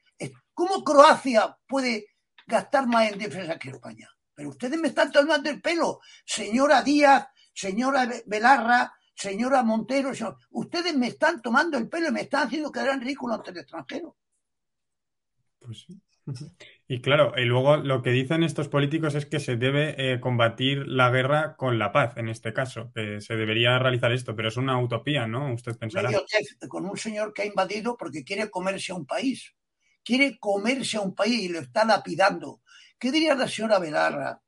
¿cómo 0.54 0.84
Croacia 0.84 1.58
puede 1.68 2.08
gastar 2.46 2.88
más 2.88 3.12
en 3.12 3.18
defensa 3.18 3.58
que 3.58 3.72
España? 3.72 4.10
Pero 4.36 4.50
ustedes 4.50 4.80
me 4.80 4.90
están 4.90 5.12
tomando 5.12 5.50
el 5.50 5.62
pelo, 5.62 6.00
señora 6.26 6.82
Díaz, 6.82 7.28
señora 7.54 8.10
Belarra, 8.26 8.94
señora 9.16 9.64
Montero, 9.64 10.12
ustedes 10.52 10.96
me 10.96 11.08
están 11.08 11.42
tomando 11.42 11.78
el 11.78 11.90
pelo 11.90 12.10
y 12.10 12.12
me 12.12 12.22
están 12.22 12.48
haciendo 12.48 12.72
quedar 12.72 12.90
en 12.90 13.02
ridículo 13.02 13.36
ante 13.36 13.52
el 13.52 13.58
extranjero. 13.58 14.16
Pues 15.60 15.86
sí. 15.88 16.02
Y 16.94 17.02
claro, 17.02 17.34
y 17.36 17.46
luego 17.46 17.78
lo 17.78 18.04
que 18.04 18.12
dicen 18.12 18.44
estos 18.44 18.68
políticos 18.68 19.16
es 19.16 19.26
que 19.26 19.40
se 19.40 19.56
debe 19.56 19.96
eh, 19.98 20.20
combatir 20.20 20.88
la 20.88 21.10
guerra 21.10 21.56
con 21.56 21.80
la 21.80 21.92
paz, 21.92 22.18
en 22.18 22.30
este 22.30 22.54
caso, 22.54 22.92
que 22.94 23.20
se 23.20 23.36
debería 23.36 23.80
realizar 23.80 24.12
esto, 24.12 24.36
pero 24.36 24.50
es 24.50 24.58
una 24.58 24.80
utopía, 24.80 25.26
¿no? 25.26 25.52
Usted 25.56 25.76
pensará. 25.76 26.12
Con 26.70 26.86
un 26.86 26.96
señor 26.96 27.34
que 27.34 27.42
ha 27.42 27.46
invadido 27.48 27.98
porque 27.98 28.24
quiere 28.24 28.52
comerse 28.52 28.92
a 28.92 28.96
un 28.96 29.08
país, 29.08 29.56
quiere 30.04 30.38
comerse 30.38 30.98
a 30.98 31.02
un 31.02 31.16
país 31.16 31.42
y 31.42 31.50
lo 31.50 31.62
está 31.62 31.84
lapidando. 31.84 32.62
¿Qué 33.00 33.12
diría 33.12 33.34
la 33.34 33.48
señora 33.48 33.80
Belarra 33.80 34.40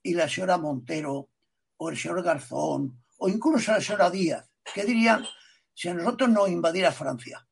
y 0.00 0.14
la 0.14 0.28
señora 0.28 0.58
Montero 0.58 1.30
o 1.76 1.90
el 1.90 1.96
señor 1.96 2.22
Garzón 2.22 3.02
o 3.18 3.28
incluso 3.28 3.72
la 3.72 3.80
señora 3.80 4.10
Díaz? 4.10 4.48
¿Qué 4.72 4.84
dirían 4.84 5.26
si 5.74 5.88
a 5.88 5.94
nosotros 5.94 6.30
nos 6.30 6.50
invadiera 6.50 6.92
Francia? 6.92 7.44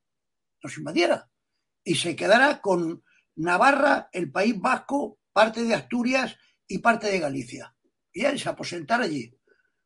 Nos 0.63 0.79
invadiera 0.79 1.29
y 1.83 1.97
se 1.97 2.15
quedara 2.15 2.61
con 2.61 3.03
Navarra, 3.39 4.09
el 4.13 4.31
País 4.31 4.59
Vasco, 4.61 5.21
parte 5.33 5.63
de 5.63 5.75
Asturias 5.75 6.37
y 6.67 6.79
parte 6.79 7.09
de 7.09 7.21
Galicia. 7.21 7.75
Y 8.13 8.25
él 8.25 8.39
se 8.39 8.49
aposentar 8.49 9.01
allí. 9.01 9.33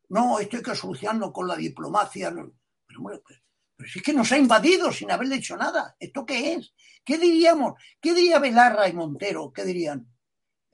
No, 0.09 0.39
esto 0.39 0.57
hay 0.57 0.63
que 0.63 0.75
solucionarlo 0.75 1.31
con 1.31 1.47
la 1.47 1.55
diplomacia. 1.55 2.31
Pero, 2.31 2.99
bueno, 2.99 3.21
pues, 3.23 3.39
pero 3.75 3.89
si 3.89 3.99
es 3.99 4.05
que 4.05 4.13
nos 4.13 4.31
ha 4.31 4.37
invadido 4.37 4.91
sin 4.91 5.11
haberle 5.11 5.35
hecho 5.35 5.55
nada. 5.55 5.95
¿Esto 5.99 6.25
qué 6.25 6.53
es? 6.53 6.73
¿Qué 7.05 7.17
diríamos? 7.17 7.73
¿Qué 8.01 8.13
diría 8.13 8.39
Belarra 8.39 8.87
y 8.87 8.93
Montero? 8.93 9.51
¿Qué 9.53 9.63
dirían? 9.63 10.07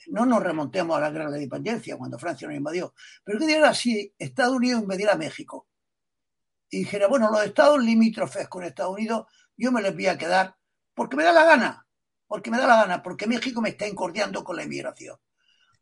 No 0.07 0.25
nos 0.25 0.41
remontemos 0.41 0.95
a 0.95 1.01
la 1.01 1.11
guerra 1.11 1.25
de 1.25 1.31
la 1.31 1.43
independencia 1.43 1.97
cuando 1.97 2.17
Francia 2.17 2.47
nos 2.47 2.55
invadió. 2.55 2.93
Pero 3.25 3.39
¿qué 3.39 3.45
dirían 3.45 3.75
si 3.75 4.13
Estados 4.17 4.55
Unidos 4.55 4.81
invadiera 4.81 5.15
México? 5.15 5.67
Y 6.69 6.79
dijera, 6.79 7.07
bueno, 7.07 7.29
los 7.29 7.43
estados 7.43 7.83
limítrofes 7.83 8.47
con 8.47 8.63
Estados 8.63 8.93
Unidos, 8.93 9.25
yo 9.57 9.71
me 9.73 9.81
les 9.81 9.93
voy 9.93 10.07
a 10.07 10.17
quedar 10.17 10.55
porque 10.93 11.17
me 11.17 11.23
da 11.23 11.33
la 11.33 11.43
gana 11.43 11.88
porque 12.29 12.51
me 12.51 12.59
da 12.59 12.67
la 12.67 12.75
gana, 12.75 13.01
porque 13.01 13.25
México 13.25 13.59
me 13.59 13.69
está 13.69 13.87
incordiando 13.87 14.43
con 14.43 14.55
la 14.55 14.63
inmigración. 14.63 15.17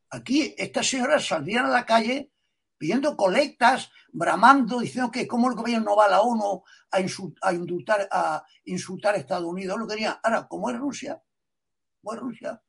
Aquí 0.10 0.56
estas 0.58 0.88
señoras 0.88 1.28
saldrían 1.28 1.66
a 1.66 1.70
la 1.70 1.86
calle 1.86 2.32
pidiendo 2.78 3.18
colectas, 3.18 3.92
bramando, 4.14 4.80
diciendo 4.80 5.12
que 5.12 5.28
cómo 5.28 5.50
el 5.50 5.56
gobierno 5.56 5.88
no 5.90 5.98
va 5.98 6.06
a 6.06 6.10
la 6.10 6.22
ONU 6.22 6.64
a, 6.92 7.02
insultar, 7.02 8.08
a 8.10 8.46
insultar 8.64 9.16
a 9.16 9.18
Estados 9.18 9.46
Unidos, 9.46 9.78
lo 9.78 9.88
quería. 9.88 10.22
Ahora, 10.24 10.48
como 10.48 10.70
es 10.70 10.78
Rusia, 10.78 11.22
como 12.02 12.16
es 12.16 12.22
Rusia, 12.22 12.62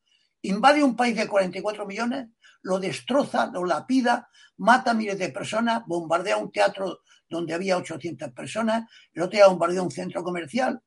invade 0.42 0.82
un 0.82 0.96
país 0.96 1.14
de 1.14 1.28
44 1.28 1.86
millones, 1.86 2.30
lo 2.62 2.80
destroza, 2.80 3.46
lo 3.46 3.64
lapida, 3.64 4.28
mata 4.56 4.90
a 4.90 4.94
miles 4.94 5.20
de 5.20 5.28
personas, 5.28 5.84
bombardea 5.86 6.36
un 6.36 6.50
teatro 6.50 7.02
donde 7.30 7.54
había 7.54 7.76
800 7.76 8.32
personas, 8.32 8.90
el 9.12 9.22
otro 9.22 9.36
día 9.36 9.46
bombardeó 9.46 9.84
un 9.84 9.92
centro 9.92 10.24
comercial. 10.24 10.82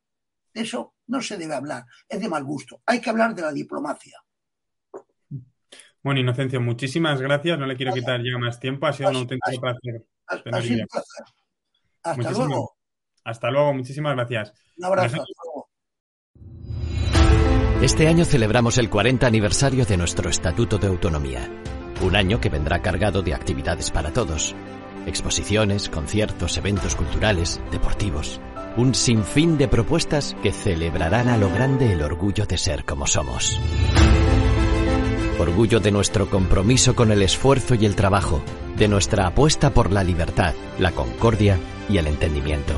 De 0.54 0.62
eso 0.62 0.96
no 1.08 1.22
se 1.22 1.38
debe 1.38 1.56
hablar, 1.56 1.86
es 2.08 2.20
de 2.20 2.30
mal 2.30 2.44
gusto. 2.44 2.82
Hay 2.86 3.00
que 3.00 3.10
hablar 3.10 3.34
de 3.34 3.42
la 3.42 3.52
diplomacia. 3.52 4.18
Bueno, 6.04 6.20
Inocencio, 6.20 6.60
muchísimas 6.60 7.22
gracias. 7.22 7.60
No 7.60 7.66
le 7.66 7.76
quiero 7.76 7.94
quitar 7.94 8.22
ya 8.24 8.38
más 8.38 8.60
tiempo. 8.60 8.88
Ha 8.88 8.94
sido 8.94 9.12
un 9.12 9.18
auténtico 9.18 9.62
placer. 9.62 10.06
Hasta 12.04 12.32
luego. 12.32 12.76
Hasta 13.24 13.52
luego, 13.52 13.74
muchísimas 13.74 14.16
gracias. 14.16 14.54
Un 14.78 14.86
abrazo. 14.86 15.22
Hasta 15.22 15.34
luego. 15.44 15.70
Este 17.82 18.08
año 18.08 18.26
celebramos 18.26 18.78
el 18.78 18.90
40 18.90 19.26
aniversario 19.28 19.86
de 19.86 19.98
nuestro 19.98 20.30
Estatuto 20.30 20.78
de 20.78 20.88
Autonomía. 20.88 21.50
Un 22.02 22.16
año 22.16 22.40
que 22.40 22.50
vendrá 22.50 22.82
cargado 22.82 23.22
de 23.22 23.34
actividades 23.34 23.92
para 23.92 24.12
todos. 24.12 24.56
Exposiciones, 25.06 25.90
conciertos, 25.90 26.58
eventos 26.58 26.96
culturales, 26.96 27.60
deportivos. 27.72 28.40
Un 28.78 28.96
sinfín 28.96 29.58
de 29.58 29.68
propuestas 29.68 30.34
que 30.42 30.54
celebrarán 30.54 31.28
a 31.28 31.38
lo 31.38 31.50
grande 31.50 31.92
el 31.92 32.02
orgullo 32.02 32.46
de 32.46 32.58
ser 32.58 32.86
como 32.86 33.06
somos. 33.06 33.60
Orgullo 35.40 35.82
de 35.82 35.92
nuestro 35.92 36.30
compromiso 36.30 36.96
con 36.96 37.12
el 37.12 37.22
esfuerzo 37.22 37.76
y 37.76 37.86
el 37.86 37.98
trabajo, 37.98 38.42
de 38.78 38.88
nuestra 38.88 39.28
apuesta 39.28 39.72
por 39.72 39.92
la 39.92 40.06
libertad, 40.06 40.54
la 40.80 40.92
concordia 40.92 41.60
y 41.90 41.98
el 41.98 42.08
entendimiento. 42.08 42.74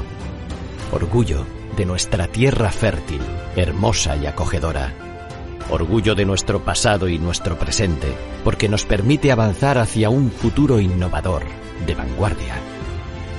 Orgullo 0.92 1.46
de 1.78 1.86
nuestra 1.86 2.28
tierra 2.28 2.72
fértil, 2.72 3.22
hermosa 3.56 4.16
y 4.16 4.26
acogedora. 4.26 4.94
Orgullo 5.70 6.16
de 6.16 6.26
nuestro 6.26 6.64
pasado 6.66 7.08
y 7.08 7.20
nuestro 7.20 7.60
presente, 7.60 8.08
porque 8.44 8.68
nos 8.68 8.84
permite 8.84 9.32
avanzar 9.32 9.78
hacia 9.78 10.10
un 10.10 10.32
futuro 10.32 10.80
innovador, 10.80 11.44
de 11.86 11.94
vanguardia. 11.94 12.73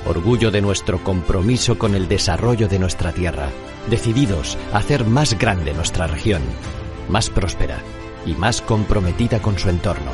Orgullo 0.07 0.51
de 0.51 0.61
nuestro 0.61 1.03
compromiso 1.03 1.79
con 1.79 1.95
el 1.95 2.07
desarrollo 2.07 2.67
de 2.67 2.77
nuestra 2.77 3.11
tierra, 3.11 3.49
decididos 3.89 4.57
a 4.71 4.77
hacer 4.77 5.05
más 5.05 5.37
grande 5.37 5.73
nuestra 5.73 6.05
región, 6.05 6.41
más 7.09 7.29
próspera 7.31 7.79
y 8.25 8.33
más 8.33 8.61
comprometida 8.61 9.41
con 9.41 9.57
su 9.57 9.69
entorno, 9.69 10.11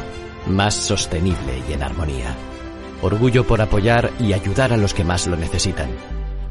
más 0.47 0.75
sostenible 0.75 1.61
y 1.67 1.73
en 1.73 1.83
armonía. 1.83 2.35
Orgullo 3.01 3.45
por 3.45 3.61
apoyar 3.61 4.11
y 4.19 4.33
ayudar 4.33 4.71
a 4.71 4.77
los 4.77 4.93
que 4.93 5.03
más 5.03 5.27
lo 5.27 5.35
necesitan, 5.35 5.89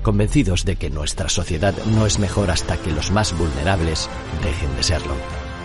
convencidos 0.03 0.65
de 0.67 0.77
que 0.77 0.91
nuestra 0.91 1.29
sociedad 1.29 1.75
no 1.87 2.05
es 2.07 2.19
mejor 2.19 2.51
hasta 2.51 2.77
que 2.77 2.91
los 2.91 3.11
más 3.11 3.37
vulnerables 3.37 4.11
dejen 4.43 4.75
de 4.77 4.83
serlo, 4.83 5.15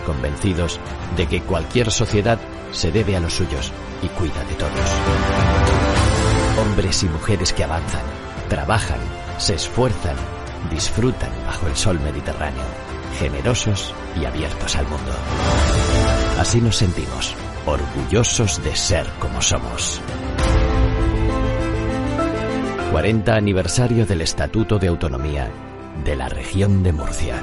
convencidos 0.06 0.80
de 1.16 1.26
que 1.26 1.42
cualquier 1.42 1.90
sociedad 1.90 2.38
se 2.72 2.90
debe 2.90 3.16
a 3.16 3.20
los 3.20 3.34
suyos 3.34 3.70
y 4.02 4.08
cuida 4.08 4.42
de 4.44 4.54
todos. 4.54 5.55
Hombres 6.58 7.02
y 7.02 7.08
mujeres 7.08 7.52
que 7.52 7.64
avanzan, 7.64 8.02
trabajan, 8.48 9.00
se 9.38 9.54
esfuerzan, 9.54 10.16
disfrutan 10.70 11.30
bajo 11.46 11.66
el 11.66 11.76
sol 11.76 12.00
mediterráneo, 12.00 12.64
generosos 13.18 13.94
y 14.20 14.24
abiertos 14.24 14.74
al 14.76 14.86
mundo. 14.88 15.12
Así 16.38 16.60
nos 16.60 16.76
sentimos, 16.76 17.34
orgullosos 17.66 18.62
de 18.64 18.74
ser 18.74 19.06
como 19.18 19.42
somos. 19.42 20.00
40 22.92 23.34
aniversario 23.34 24.06
del 24.06 24.22
Estatuto 24.22 24.78
de 24.78 24.88
Autonomía 24.88 25.50
de 26.04 26.16
la 26.16 26.28
región 26.28 26.82
de 26.82 26.92
Murcia. 26.92 27.42